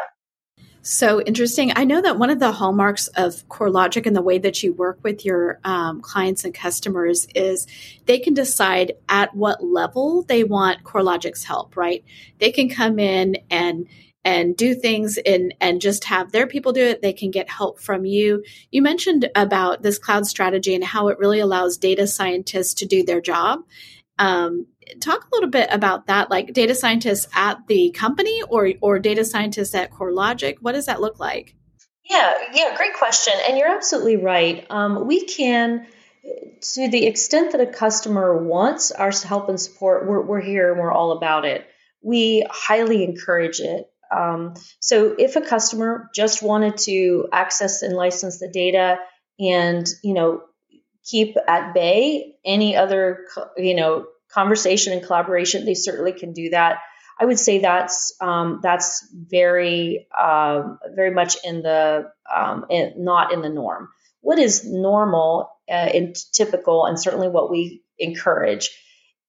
So 0.85 1.23
interesting. 1.23 1.73
I 1.77 1.85
know 1.85 2.03
that 2.03 2.19
one 2.19 2.31
of 2.31 2.41
the 2.41 2.51
hallmarks 2.51 3.07
of 3.07 3.47
CoreLogic 3.49 4.05
and 4.05 4.17
the 4.17 4.23
way 4.23 4.39
that 4.39 4.65
you 4.65 4.73
work 4.73 4.99
with 5.05 5.25
your 5.25 5.61
um, 5.63 6.01
clients 6.01 6.45
and 6.45 6.53
customers 6.53 7.29
is 7.37 7.69
they 8.07 8.19
can 8.19 8.35
decide 8.35 8.95
at 9.09 9.33
what 9.33 9.65
level 9.65 10.23
they 10.23 10.43
want 10.43 10.83
CoreLogic's 10.83 11.45
help, 11.45 11.77
right? 11.77 12.05
They 12.39 12.51
can 12.51 12.69
come 12.69 12.99
in 12.99 13.37
and 13.49 13.87
and 14.25 14.57
do 14.57 14.75
things 14.75 15.19
and 15.19 15.55
and 15.61 15.81
just 15.81 16.05
have 16.05 16.33
their 16.33 16.47
people 16.47 16.73
do 16.73 16.83
it. 16.83 17.03
They 17.03 17.13
can 17.13 17.31
get 17.31 17.51
help 17.51 17.81
from 17.81 18.05
you. 18.05 18.45
You 18.71 18.83
mentioned 18.83 19.31
about 19.35 19.83
this 19.83 19.99
cloud 19.99 20.27
strategy 20.27 20.75
and 20.75 20.85
how 20.85 21.09
it 21.09 21.19
really 21.19 21.41
allows 21.41 21.77
data 21.77 22.07
scientists 22.07 22.75
to 22.75 22.87
do 22.87 23.05
their 23.05 23.21
job. 23.21 23.61
Um, 24.19 24.67
talk 25.01 25.25
a 25.25 25.35
little 25.35 25.51
bit 25.51 25.69
about 25.73 26.07
that. 26.07 26.31
Like 26.31 26.53
data 26.53 26.75
scientists 26.75 27.29
at 27.35 27.67
the 27.67 27.91
company 27.91 28.43
or 28.49 28.73
or 28.81 28.99
data 28.99 29.25
scientists 29.25 29.75
at 29.75 29.93
CoreLogic 29.93 30.57
what 30.61 30.73
does 30.73 30.87
that 30.87 31.01
look 31.01 31.19
like? 31.19 31.57
Yeah 32.09 32.33
yeah 32.55 32.77
great 32.77 32.95
question. 32.95 33.35
And 33.49 33.59
you're 33.59 33.75
absolutely 33.75 34.17
right. 34.19 34.67
Um, 34.71 35.07
we 35.07 35.27
can 35.27 35.87
to 36.75 36.89
the 36.89 37.07
extent 37.07 37.51
that 37.51 37.61
a 37.61 37.67
customer 37.67 38.37
wants 38.47 38.93
our 38.93 39.11
help 39.11 39.49
and 39.49 39.61
support 39.61 40.07
we're, 40.07 40.23
we're 40.23 40.41
here 40.41 40.71
and 40.71 40.81
we're 40.81 40.93
all 40.93 41.11
about 41.13 41.45
it. 41.45 41.67
We 42.01 42.47
highly 42.49 43.03
encourage 43.03 43.59
it 43.59 43.92
Um, 44.15 44.55
so 44.81 45.15
if 45.19 45.37
a 45.37 45.41
customer 45.41 46.11
just 46.15 46.43
wanted 46.43 46.77
to 46.79 47.29
access 47.33 47.83
and 47.83 47.95
license 47.95 48.39
the 48.39 48.49
data 48.49 48.99
and, 49.41 49.87
you 50.03 50.15
know, 50.15 50.43
keep 51.05 51.37
at 51.49 51.75
bay 51.75 52.37
any 52.45 52.77
other, 52.77 53.27
you 53.57 53.75
know, 53.75 54.07
conversation 54.31 54.93
and 54.93 55.05
collaboration, 55.05 55.65
they 55.65 55.75
certainly 55.75 56.13
can 56.13 56.33
do 56.33 56.51
that. 56.51 56.79
I 57.21 57.25
would 57.25 57.39
say 57.39 57.59
that's 57.59 58.17
um, 58.21 58.61
that's 58.63 59.07
very 59.13 60.09
uh, 60.19 60.63
very 60.95 61.11
much 61.11 61.37
in 61.45 61.63
the 61.63 62.11
um, 62.35 62.67
in, 62.71 63.05
not 63.05 63.33
in 63.33 63.43
the 63.43 63.49
norm. 63.49 63.91
What 64.21 64.39
is 64.39 64.65
normal 64.65 65.51
uh, 65.69 65.73
and 65.73 66.17
typical, 66.33 66.87
and 66.87 66.99
certainly 66.99 67.29
what 67.29 67.51
we 67.51 67.83
encourage, 67.99 68.71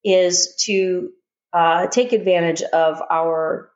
is 0.04 0.56
to 0.66 1.12
uh, 1.52 1.88
take 1.88 2.14
advantage 2.14 2.62
of 2.62 3.02
our 3.12 3.70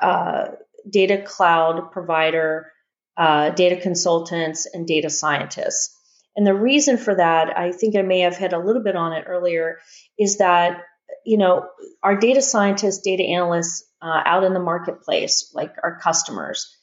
uh, 0.00 0.48
data 0.88 1.22
cloud 1.22 1.92
provider, 1.92 2.72
uh, 3.16 3.50
data 3.50 3.76
consultants, 3.76 4.66
and 4.72 4.86
data 4.86 5.10
scientists. 5.10 5.96
And 6.36 6.46
the 6.46 6.54
reason 6.54 6.96
for 6.96 7.14
that, 7.14 7.56
I 7.56 7.72
think 7.72 7.96
I 7.96 8.02
may 8.02 8.20
have 8.20 8.36
hit 8.36 8.52
a 8.52 8.58
little 8.58 8.82
bit 8.82 8.96
on 8.96 9.12
it 9.12 9.24
earlier, 9.26 9.78
is 10.18 10.38
that 10.38 10.82
you 11.24 11.38
know 11.38 11.66
our 12.02 12.16
data 12.16 12.40
scientists, 12.40 13.00
data 13.00 13.24
analysts 13.24 13.84
uh, 14.00 14.22
out 14.24 14.44
in 14.44 14.54
the 14.54 14.60
marketplace, 14.60 15.50
like 15.54 15.74
our 15.82 15.98
customers, 15.98 16.74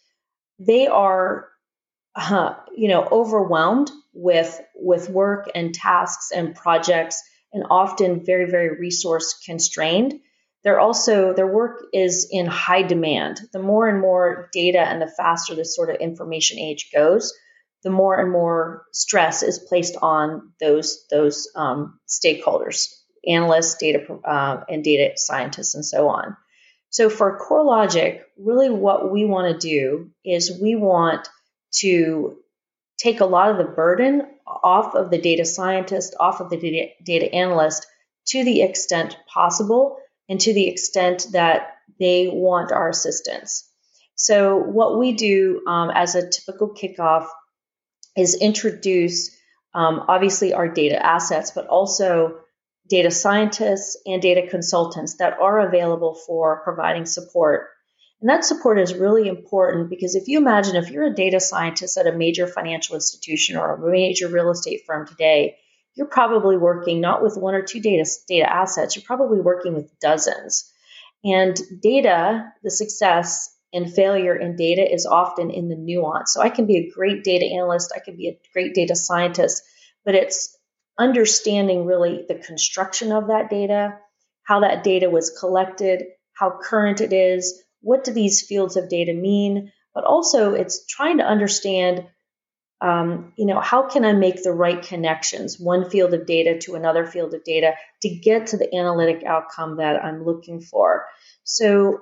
they 0.59 0.87
are 0.87 1.47
uh, 2.15 2.55
you 2.75 2.89
know 2.89 3.07
overwhelmed 3.11 3.89
with 4.13 4.59
with 4.75 5.09
work 5.09 5.49
and 5.55 5.73
tasks 5.73 6.31
and 6.31 6.55
projects, 6.55 7.23
and 7.53 7.65
often 7.69 8.25
very 8.25 8.49
very 8.49 8.77
resource 8.77 9.41
constrained. 9.45 10.19
They're 10.67 10.81
also 10.81 11.31
their 11.31 11.47
work 11.47 11.85
is 11.93 12.27
in 12.29 12.45
high 12.45 12.81
demand. 12.81 13.39
The 13.53 13.61
more 13.61 13.87
and 13.87 14.01
more 14.01 14.49
data 14.51 14.79
and 14.79 15.01
the 15.01 15.07
faster 15.07 15.55
this 15.55 15.73
sort 15.73 15.89
of 15.89 16.01
information 16.01 16.59
age 16.59 16.89
goes, 16.93 17.33
the 17.83 17.89
more 17.89 18.19
and 18.19 18.29
more 18.29 18.83
stress 18.91 19.43
is 19.43 19.59
placed 19.59 19.95
on 20.01 20.51
those 20.59 21.05
those 21.09 21.49
um, 21.55 22.01
stakeholders, 22.05 22.93
analysts, 23.25 23.77
data 23.77 24.13
uh, 24.25 24.65
and 24.67 24.83
data 24.83 25.13
scientists, 25.15 25.73
and 25.73 25.85
so 25.85 26.09
on. 26.09 26.35
So 26.89 27.09
for 27.09 27.39
CoreLogic, 27.39 28.23
really 28.37 28.69
what 28.69 29.09
we 29.09 29.23
want 29.23 29.53
to 29.53 29.67
do 29.69 30.11
is 30.25 30.59
we 30.61 30.75
want 30.75 31.29
to 31.75 32.39
take 32.97 33.21
a 33.21 33.25
lot 33.25 33.51
of 33.51 33.57
the 33.57 33.71
burden 33.73 34.23
off 34.45 34.95
of 34.95 35.11
the 35.11 35.17
data 35.17 35.45
scientist, 35.45 36.13
off 36.19 36.41
of 36.41 36.49
the 36.49 36.57
data, 36.57 36.89
data 37.05 37.33
analyst 37.33 37.87
to 38.25 38.43
the 38.43 38.63
extent 38.63 39.15
possible 39.33 39.99
and 40.29 40.39
to 40.41 40.53
the 40.53 40.67
extent 40.67 41.27
that 41.31 41.77
they 41.99 42.27
want 42.27 42.71
our 42.71 42.89
assistance. 42.89 43.69
So 44.15 44.57
what 44.57 44.97
we 44.97 45.13
do 45.13 45.61
um, 45.67 45.91
as 45.93 46.15
a 46.15 46.29
typical 46.29 46.73
kickoff 46.73 47.27
is 48.15 48.35
introduce 48.39 49.35
um, 49.73 50.05
obviously 50.07 50.53
our 50.53 50.67
data 50.67 51.03
assets, 51.03 51.51
but 51.51 51.67
also 51.67 52.39
data 52.89 53.11
scientists 53.11 53.97
and 54.05 54.21
data 54.21 54.47
consultants 54.47 55.17
that 55.17 55.39
are 55.39 55.67
available 55.67 56.15
for 56.15 56.61
providing 56.63 57.05
support. 57.05 57.67
And 58.21 58.29
that 58.29 58.43
support 58.43 58.79
is 58.79 58.95
really 58.95 59.27
important 59.27 59.89
because 59.89 60.15
if 60.15 60.27
you 60.27 60.39
imagine 60.39 60.75
if 60.75 60.89
you're 60.89 61.05
a 61.05 61.13
data 61.13 61.39
scientist 61.39 61.97
at 61.97 62.07
a 62.07 62.17
major 62.17 62.47
financial 62.47 62.95
institution 62.95 63.57
or 63.57 63.75
a 63.75 63.91
major 63.91 64.27
real 64.27 64.49
estate 64.49 64.81
firm 64.87 65.05
today, 65.05 65.57
you're 65.97 66.07
probably 66.07 66.57
working 66.57 67.01
not 67.01 67.23
with 67.23 67.37
one 67.37 67.55
or 67.55 67.63
two 67.63 67.79
data, 67.79 68.07
data 68.27 68.51
assets, 68.51 68.95
you're 68.95 69.03
probably 69.03 69.41
working 69.41 69.73
with 69.73 69.99
dozens. 69.99 70.71
And 71.23 71.59
data, 71.81 72.53
the 72.63 72.69
success 72.69 73.53
and 73.73 73.91
failure 73.91 74.35
in 74.35 74.55
data 74.55 74.85
is 74.89 75.07
often 75.07 75.49
in 75.49 75.67
the 75.69 75.75
nuance. 75.75 76.33
So 76.33 76.41
I 76.41 76.49
can 76.49 76.67
be 76.67 76.77
a 76.77 76.91
great 76.91 77.23
data 77.23 77.45
analyst, 77.45 77.91
I 77.95 77.99
can 77.99 78.15
be 78.15 78.27
a 78.27 78.39
great 78.53 78.75
data 78.75 78.95
scientist, 78.95 79.63
but 80.05 80.13
it's 80.13 80.55
understanding 80.99 81.85
really 81.85 82.25
the 82.27 82.35
construction 82.35 83.11
of 83.11 83.27
that 83.27 83.49
data, 83.49 83.97
how 84.43 84.61
that 84.61 84.83
data 84.83 85.09
was 85.09 85.35
collected, 85.37 86.03
how 86.33 86.59
current 86.61 87.01
it 87.01 87.11
is, 87.11 87.61
what 87.81 88.03
do 88.03 88.11
these 88.11 88.45
fields 88.45 88.77
of 88.77 88.89
data 88.89 89.13
mean, 89.13 89.71
but 89.95 90.03
also 90.03 90.53
it's 90.53 90.85
trying 90.85 91.17
to 91.17 91.25
understand 91.25 92.05
um, 92.79 93.33
you 93.37 93.45
know 93.45 93.59
how 93.59 93.87
can 93.87 94.05
i 94.05 94.13
make 94.13 94.43
the 94.43 94.51
right 94.51 94.83
connections 94.83 95.59
one 95.59 95.89
field 95.89 96.13
of 96.13 96.27
data 96.27 96.59
to 96.59 96.75
another 96.75 97.05
field 97.05 97.33
of 97.33 97.43
data 97.43 97.73
to 98.01 98.09
get 98.09 98.47
to 98.47 98.57
the 98.57 98.73
analytic 98.75 99.23
outcome 99.25 99.77
that 99.77 100.03
i'm 100.03 100.23
looking 100.23 100.61
for? 100.61 101.05
So 101.43 101.99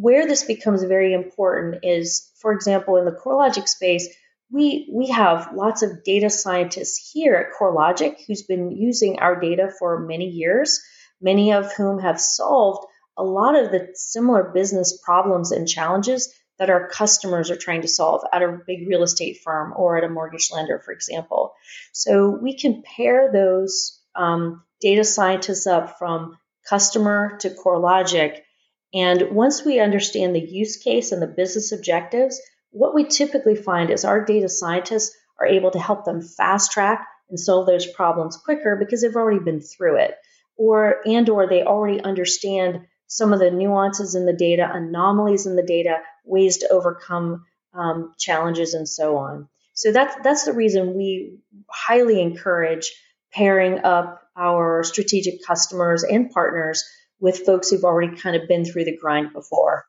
where 0.00 0.26
this 0.26 0.44
becomes 0.44 0.84
very 0.84 1.12
important 1.12 1.80
is, 1.82 2.30
for 2.40 2.52
example, 2.52 2.96
in 2.98 3.04
the 3.04 3.18
CoreLogic 3.24 3.66
space, 3.66 4.08
we 4.50 4.88
we 4.94 5.08
have 5.08 5.50
lots 5.54 5.82
of 5.82 6.04
data 6.04 6.30
scientists 6.30 7.10
here 7.12 7.34
at 7.34 7.58
CoreLogic 7.58 8.24
who's 8.26 8.42
been 8.42 8.70
using 8.70 9.18
our 9.18 9.38
data 9.38 9.70
for 9.78 9.98
many 9.98 10.28
years, 10.28 10.80
many 11.20 11.52
of 11.52 11.72
whom 11.72 11.98
have 11.98 12.20
solved 12.20 12.86
a 13.16 13.24
lot 13.24 13.56
of 13.56 13.72
the 13.72 13.88
similar 13.94 14.44
business 14.54 14.98
problems 15.04 15.50
and 15.50 15.66
challenges 15.66 16.32
that 16.58 16.70
our 16.70 16.88
customers 16.88 17.50
are 17.50 17.56
trying 17.56 17.82
to 17.82 17.88
solve 17.88 18.24
at 18.32 18.42
a 18.42 18.60
big 18.66 18.88
real 18.88 19.02
estate 19.02 19.40
firm 19.44 19.72
or 19.76 19.96
at 19.96 20.04
a 20.04 20.08
mortgage 20.08 20.50
lender, 20.52 20.80
for 20.84 20.92
example. 20.92 21.54
So 21.92 22.30
we 22.30 22.56
can 22.56 22.82
pair 22.82 23.30
those 23.32 24.00
um, 24.14 24.62
data 24.80 25.04
scientists 25.04 25.66
up 25.66 25.98
from 25.98 26.36
customer 26.68 27.38
to 27.40 27.50
CoreLogic 27.50 28.42
and 28.94 29.30
once 29.32 29.64
we 29.64 29.80
understand 29.80 30.34
the 30.34 30.40
use 30.40 30.76
case 30.76 31.12
and 31.12 31.20
the 31.20 31.26
business 31.26 31.72
objectives, 31.72 32.40
what 32.70 32.94
we 32.94 33.04
typically 33.04 33.56
find 33.56 33.90
is 33.90 34.04
our 34.04 34.24
data 34.24 34.48
scientists 34.48 35.14
are 35.38 35.46
able 35.46 35.70
to 35.72 35.78
help 35.78 36.04
them 36.04 36.22
fast 36.22 36.72
track 36.72 37.06
and 37.28 37.38
solve 37.38 37.66
those 37.66 37.86
problems 37.86 38.36
quicker 38.36 38.76
because 38.76 39.02
they've 39.02 39.14
already 39.14 39.40
been 39.40 39.60
through 39.60 39.96
it 39.96 40.14
or 40.56 40.96
and 41.06 41.28
or 41.28 41.46
they 41.46 41.62
already 41.62 42.00
understand 42.00 42.86
some 43.06 43.32
of 43.32 43.38
the 43.38 43.50
nuances 43.50 44.14
in 44.14 44.26
the 44.26 44.32
data 44.32 44.68
anomalies 44.72 45.46
in 45.46 45.54
the 45.54 45.62
data 45.62 45.98
ways 46.28 46.58
to 46.58 46.68
overcome 46.68 47.44
um, 47.74 48.14
challenges 48.18 48.74
and 48.74 48.88
so 48.88 49.16
on 49.16 49.48
so 49.78 49.92
that's 49.92 50.16
that's 50.24 50.44
the 50.44 50.52
reason 50.52 50.96
we 50.96 51.38
highly 51.70 52.20
encourage 52.20 52.92
pairing 53.32 53.78
up 53.84 54.20
our 54.36 54.82
strategic 54.82 55.44
customers 55.46 56.02
and 56.02 56.30
partners 56.30 56.84
with 57.20 57.44
folks 57.46 57.70
who've 57.70 57.84
already 57.84 58.16
kind 58.16 58.34
of 58.34 58.48
been 58.48 58.64
through 58.64 58.84
the 58.84 58.96
grind 58.96 59.32
before. 59.32 59.84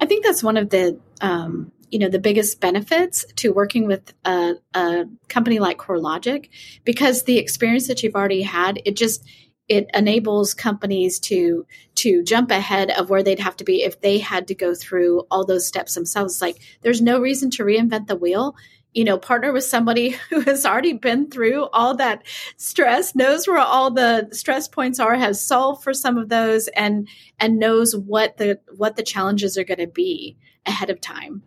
I 0.00 0.06
think 0.06 0.24
that's 0.24 0.42
one 0.42 0.56
of 0.56 0.70
the 0.70 0.98
um, 1.20 1.70
you 1.90 1.98
know 1.98 2.08
the 2.08 2.18
biggest 2.18 2.60
benefits 2.60 3.26
to 3.36 3.52
working 3.52 3.86
with 3.86 4.14
a, 4.24 4.54
a 4.74 5.04
company 5.28 5.58
like 5.58 5.76
CoreLogic 5.76 6.48
because 6.84 7.24
the 7.24 7.36
experience 7.36 7.88
that 7.88 8.02
you've 8.02 8.14
already 8.14 8.40
had 8.40 8.80
it 8.86 8.96
just 8.96 9.22
it 9.68 9.88
enables 9.94 10.54
companies 10.54 11.18
to 11.18 11.66
to 11.96 12.22
jump 12.22 12.50
ahead 12.50 12.90
of 12.90 13.10
where 13.10 13.22
they'd 13.22 13.38
have 13.38 13.56
to 13.56 13.64
be 13.64 13.82
if 13.82 14.00
they 14.00 14.18
had 14.18 14.48
to 14.48 14.54
go 14.54 14.74
through 14.74 15.26
all 15.30 15.44
those 15.44 15.66
steps 15.66 15.94
themselves 15.94 16.40
like 16.40 16.58
there's 16.82 17.02
no 17.02 17.20
reason 17.20 17.50
to 17.50 17.64
reinvent 17.64 18.06
the 18.06 18.16
wheel 18.16 18.54
you 18.94 19.04
know, 19.04 19.18
partner 19.18 19.52
with 19.52 19.64
somebody 19.64 20.10
who 20.30 20.40
has 20.40 20.66
already 20.66 20.94
been 20.94 21.30
through 21.30 21.66
all 21.66 21.96
that 21.96 22.26
stress, 22.56 23.14
knows 23.14 23.46
where 23.46 23.58
all 23.58 23.90
the 23.90 24.28
stress 24.32 24.68
points 24.68 24.98
are, 24.98 25.14
has 25.14 25.40
solved 25.46 25.82
for 25.82 25.94
some 25.94 26.18
of 26.18 26.28
those 26.28 26.68
and 26.68 27.08
and 27.38 27.58
knows 27.58 27.94
what 27.94 28.36
the 28.38 28.58
what 28.76 28.96
the 28.96 29.02
challenges 29.02 29.56
are 29.56 29.64
going 29.64 29.78
to 29.78 29.86
be 29.86 30.36
ahead 30.66 30.90
of 30.90 31.00
time. 31.00 31.42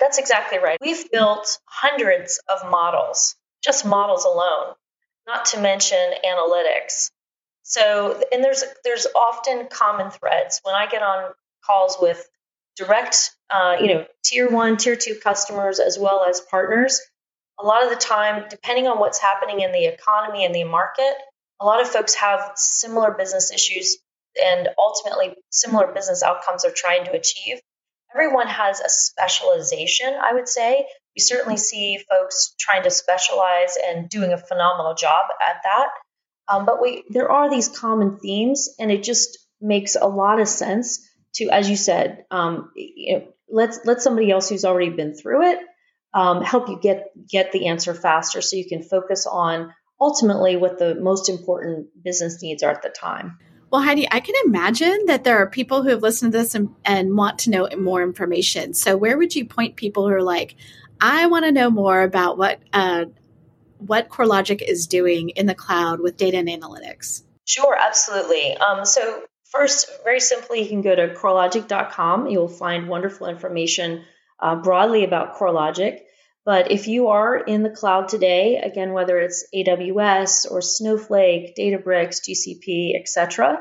That's 0.00 0.18
exactly 0.18 0.58
right. 0.58 0.78
We've 0.80 1.10
built 1.10 1.58
hundreds 1.64 2.40
of 2.48 2.70
models, 2.70 3.36
just 3.62 3.86
models 3.86 4.24
alone, 4.24 4.74
not 5.26 5.46
to 5.46 5.60
mention 5.60 5.98
analytics. 6.24 7.10
So, 7.68 8.22
and 8.30 8.44
there's 8.44 8.62
there's 8.84 9.08
often 9.16 9.66
common 9.68 10.12
threads 10.12 10.60
when 10.62 10.76
I 10.76 10.86
get 10.86 11.02
on 11.02 11.32
calls 11.64 11.96
with 12.00 12.24
direct, 12.76 13.32
uh, 13.50 13.74
you 13.80 13.88
know, 13.88 14.06
tier 14.24 14.48
one, 14.48 14.76
tier 14.76 14.94
two 14.94 15.16
customers 15.16 15.80
as 15.80 15.98
well 15.98 16.24
as 16.24 16.40
partners. 16.40 17.00
A 17.58 17.64
lot 17.64 17.82
of 17.82 17.90
the 17.90 17.96
time, 17.96 18.44
depending 18.48 18.86
on 18.86 19.00
what's 19.00 19.18
happening 19.18 19.62
in 19.62 19.72
the 19.72 19.86
economy 19.86 20.44
and 20.44 20.54
the 20.54 20.62
market, 20.62 21.12
a 21.60 21.66
lot 21.66 21.80
of 21.82 21.88
folks 21.88 22.14
have 22.14 22.52
similar 22.54 23.10
business 23.10 23.50
issues 23.50 23.96
and 24.40 24.68
ultimately 24.78 25.34
similar 25.50 25.92
business 25.92 26.22
outcomes 26.22 26.62
they're 26.62 26.72
trying 26.72 27.04
to 27.06 27.14
achieve. 27.14 27.58
Everyone 28.14 28.46
has 28.46 28.78
a 28.78 28.88
specialization, 28.88 30.14
I 30.14 30.34
would 30.34 30.48
say. 30.48 30.86
We 31.16 31.20
certainly 31.20 31.56
see 31.56 31.98
folks 32.08 32.54
trying 32.60 32.84
to 32.84 32.90
specialize 32.90 33.76
and 33.84 34.08
doing 34.08 34.32
a 34.32 34.38
phenomenal 34.38 34.94
job 34.94 35.24
at 35.44 35.62
that. 35.64 35.88
Um, 36.48 36.66
but 36.66 36.80
we 36.80 37.04
there 37.10 37.30
are 37.30 37.50
these 37.50 37.68
common 37.68 38.18
themes, 38.18 38.74
and 38.78 38.90
it 38.90 39.02
just 39.02 39.38
makes 39.60 39.96
a 39.96 40.06
lot 40.06 40.40
of 40.40 40.48
sense 40.48 41.08
to, 41.34 41.48
as 41.50 41.68
you 41.68 41.76
said, 41.76 42.24
um, 42.30 42.70
you 42.74 43.18
know, 43.18 43.28
let's 43.50 43.80
let 43.84 44.00
somebody 44.00 44.30
else 44.30 44.48
who's 44.48 44.64
already 44.64 44.90
been 44.90 45.14
through 45.14 45.50
it 45.50 45.58
um, 46.14 46.42
help 46.42 46.68
you 46.68 46.78
get 46.80 47.10
get 47.28 47.52
the 47.52 47.66
answer 47.66 47.94
faster, 47.94 48.40
so 48.40 48.56
you 48.56 48.68
can 48.68 48.82
focus 48.82 49.26
on 49.26 49.72
ultimately 50.00 50.56
what 50.56 50.78
the 50.78 50.94
most 50.94 51.28
important 51.28 51.88
business 52.02 52.42
needs 52.42 52.62
are 52.62 52.70
at 52.70 52.82
the 52.82 52.88
time. 52.88 53.38
Well, 53.70 53.82
Heidi, 53.82 54.06
I 54.10 54.20
can 54.20 54.34
imagine 54.44 55.06
that 55.06 55.24
there 55.24 55.38
are 55.38 55.50
people 55.50 55.82
who 55.82 55.90
have 55.90 56.02
listened 56.02 56.32
to 56.32 56.38
this 56.38 56.54
and, 56.54 56.74
and 56.84 57.16
want 57.16 57.40
to 57.40 57.50
know 57.50 57.68
more 57.76 58.02
information. 58.02 58.74
So, 58.74 58.96
where 58.96 59.18
would 59.18 59.34
you 59.34 59.44
point 59.44 59.76
people 59.76 60.06
who 60.06 60.14
are 60.14 60.22
like, 60.22 60.54
I 61.00 61.26
want 61.26 61.44
to 61.44 61.52
know 61.52 61.70
more 61.70 62.02
about 62.02 62.38
what 62.38 62.60
uh, 62.72 63.06
what 63.78 64.08
CoreLogic 64.08 64.62
is 64.62 64.86
doing 64.86 65.30
in 65.30 65.46
the 65.46 65.54
cloud 65.54 66.00
with 66.00 66.16
data 66.16 66.38
and 66.38 66.48
analytics? 66.48 67.22
Sure, 67.44 67.76
absolutely. 67.78 68.56
Um, 68.56 68.84
so, 68.84 69.22
first, 69.50 69.88
very 70.04 70.20
simply, 70.20 70.62
you 70.62 70.68
can 70.68 70.82
go 70.82 70.94
to 70.94 71.14
corelogic.com. 71.14 72.28
You'll 72.28 72.48
find 72.48 72.88
wonderful 72.88 73.28
information 73.28 74.04
uh, 74.40 74.56
broadly 74.56 75.04
about 75.04 75.36
CoreLogic. 75.36 76.00
But 76.44 76.70
if 76.70 76.86
you 76.86 77.08
are 77.08 77.36
in 77.36 77.64
the 77.64 77.70
cloud 77.70 78.08
today, 78.08 78.58
again, 78.58 78.92
whether 78.92 79.18
it's 79.18 79.48
AWS 79.52 80.50
or 80.50 80.62
Snowflake, 80.62 81.56
Databricks, 81.56 82.20
GCP, 82.22 82.94
etc., 83.00 83.58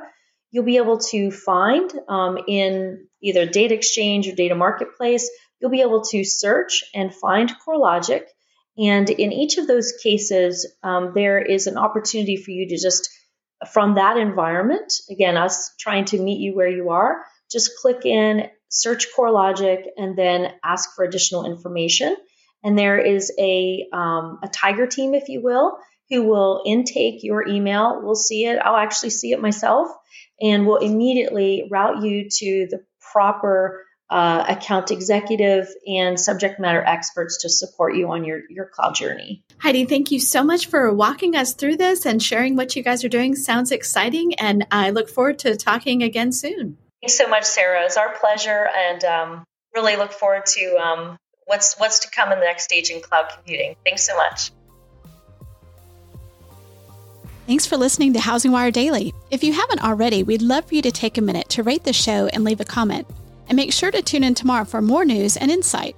you'll 0.52 0.66
be 0.66 0.78
able 0.78 1.00
to 1.00 1.32
find 1.32 1.92
um, 2.08 2.38
in 2.48 3.08
either 3.22 3.48
Data 3.48 3.74
Exchange 3.74 4.28
or 4.28 4.36
Data 4.36 4.54
Marketplace, 4.54 5.30
you'll 5.60 5.72
be 5.72 5.82
able 5.82 6.04
to 6.04 6.24
search 6.24 6.84
and 6.94 7.14
find 7.14 7.52
CoreLogic. 7.68 8.22
And 8.78 9.10
in 9.10 9.32
each 9.32 9.58
of 9.58 9.68
those 9.68 9.94
cases, 10.04 10.68
um, 10.84 11.14
there 11.16 11.40
is 11.40 11.68
an 11.68 11.78
opportunity 11.78 12.36
for 12.36 12.52
you 12.52 12.68
to 12.70 12.78
just, 12.78 13.10
from 13.72 13.96
that 13.96 14.18
environment, 14.18 14.94
again, 15.10 15.38
us 15.38 15.74
trying 15.80 16.06
to 16.06 16.20
meet 16.20 16.40
you 16.40 16.56
where 16.56 16.68
you 16.68 16.90
are, 16.90 17.24
just 17.52 17.78
click 17.82 18.06
in, 18.06 18.50
search 18.68 19.08
CoreLogic, 19.18 19.86
and 19.96 20.18
then 20.18 20.52
ask 20.64 20.94
for 20.96 21.06
additional 21.06 21.46
information 21.46 22.18
and 22.66 22.78
there 22.78 22.98
is 22.98 23.32
a 23.40 23.86
um, 23.94 24.40
a 24.42 24.48
tiger 24.48 24.88
team, 24.88 25.14
if 25.14 25.30
you 25.30 25.42
will, 25.42 25.78
who 26.10 26.24
will 26.24 26.64
intake 26.66 27.24
your 27.24 27.48
email. 27.48 28.02
We'll 28.04 28.16
see 28.16 28.46
it. 28.46 28.58
I'll 28.58 28.76
actually 28.76 29.12
see 29.12 29.32
it 29.32 29.40
myself, 29.40 29.88
and 30.42 30.66
will 30.66 30.78
immediately 30.78 31.68
route 31.72 32.02
you 32.02 32.28
to 32.30 32.68
the 32.70 32.84
proper 33.14 33.86
uh, 34.10 34.46
account 34.48 34.92
executive 34.92 35.68
and 35.88 36.20
subject 36.20 36.60
matter 36.60 36.84
experts 36.84 37.40
to 37.40 37.50
support 37.50 37.96
you 37.96 38.12
on 38.12 38.24
your, 38.24 38.42
your 38.50 38.66
cloud 38.66 38.96
journey. 38.96 39.44
Heidi, 39.60 39.86
thank 39.86 40.12
you 40.12 40.20
so 40.20 40.44
much 40.44 40.68
for 40.68 40.94
walking 40.94 41.36
us 41.36 41.54
through 41.54 41.78
this 41.78 42.06
and 42.06 42.22
sharing 42.22 42.56
what 42.56 42.76
you 42.76 42.84
guys 42.84 43.04
are 43.04 43.10
doing. 43.10 43.36
Sounds 43.36 43.72
exciting, 43.72 44.36
and 44.36 44.68
I 44.72 44.92
look 44.92 45.10
forward 45.10 45.40
to 45.40 45.56
talking 45.56 46.04
again 46.04 46.32
soon. 46.32 46.78
Thanks 47.02 47.18
so 47.18 47.28
much, 47.28 47.46
Sarah. 47.46 47.86
It's 47.86 47.98
our 47.98 48.16
pleasure, 48.18 48.68
and 48.76 49.04
um, 49.04 49.44
really 49.74 49.96
look 49.96 50.12
forward 50.12 50.46
to 50.46 50.78
um, 50.78 51.18
what's 51.46 51.76
what's 51.80 52.00
to 52.00 52.10
come 52.10 52.32
in 52.32 52.40
the 52.40 52.46
next 52.46 52.64
stage 52.64 52.90
in 52.90 53.02
cloud 53.02 53.30
computing. 53.34 53.76
Thanks 53.84 54.06
so 54.06 54.16
much. 54.16 54.52
Thanks 57.48 57.68
for 57.68 57.78
listening 57.78 58.14
to 58.14 58.20
HousingWire 58.20 58.74
Daily. 58.74 59.14
If 59.30 59.44
you 59.44 59.54
haven't 59.54 59.84
already, 59.84 60.24
we'd 60.24 60.42
love 60.42 60.66
for 60.66 60.74
you 60.74 60.82
to 60.82 60.92
take 60.92 61.20
a 61.20 61.22
minute 61.22 61.48
to 61.50 61.62
rate 61.62 61.84
the 61.84 61.94
show 61.94 62.26
and 62.28 62.44
leave 62.44 62.60
a 62.60 62.66
comment. 62.66 63.08
And 63.48 63.56
make 63.56 63.72
sure 63.74 63.92
to 63.92 64.02
tune 64.02 64.24
in 64.24 64.34
tomorrow 64.34 64.66
for 64.66 64.82
more 64.82 65.06
news 65.06 65.38
and 65.38 65.52
insight. 65.52 65.96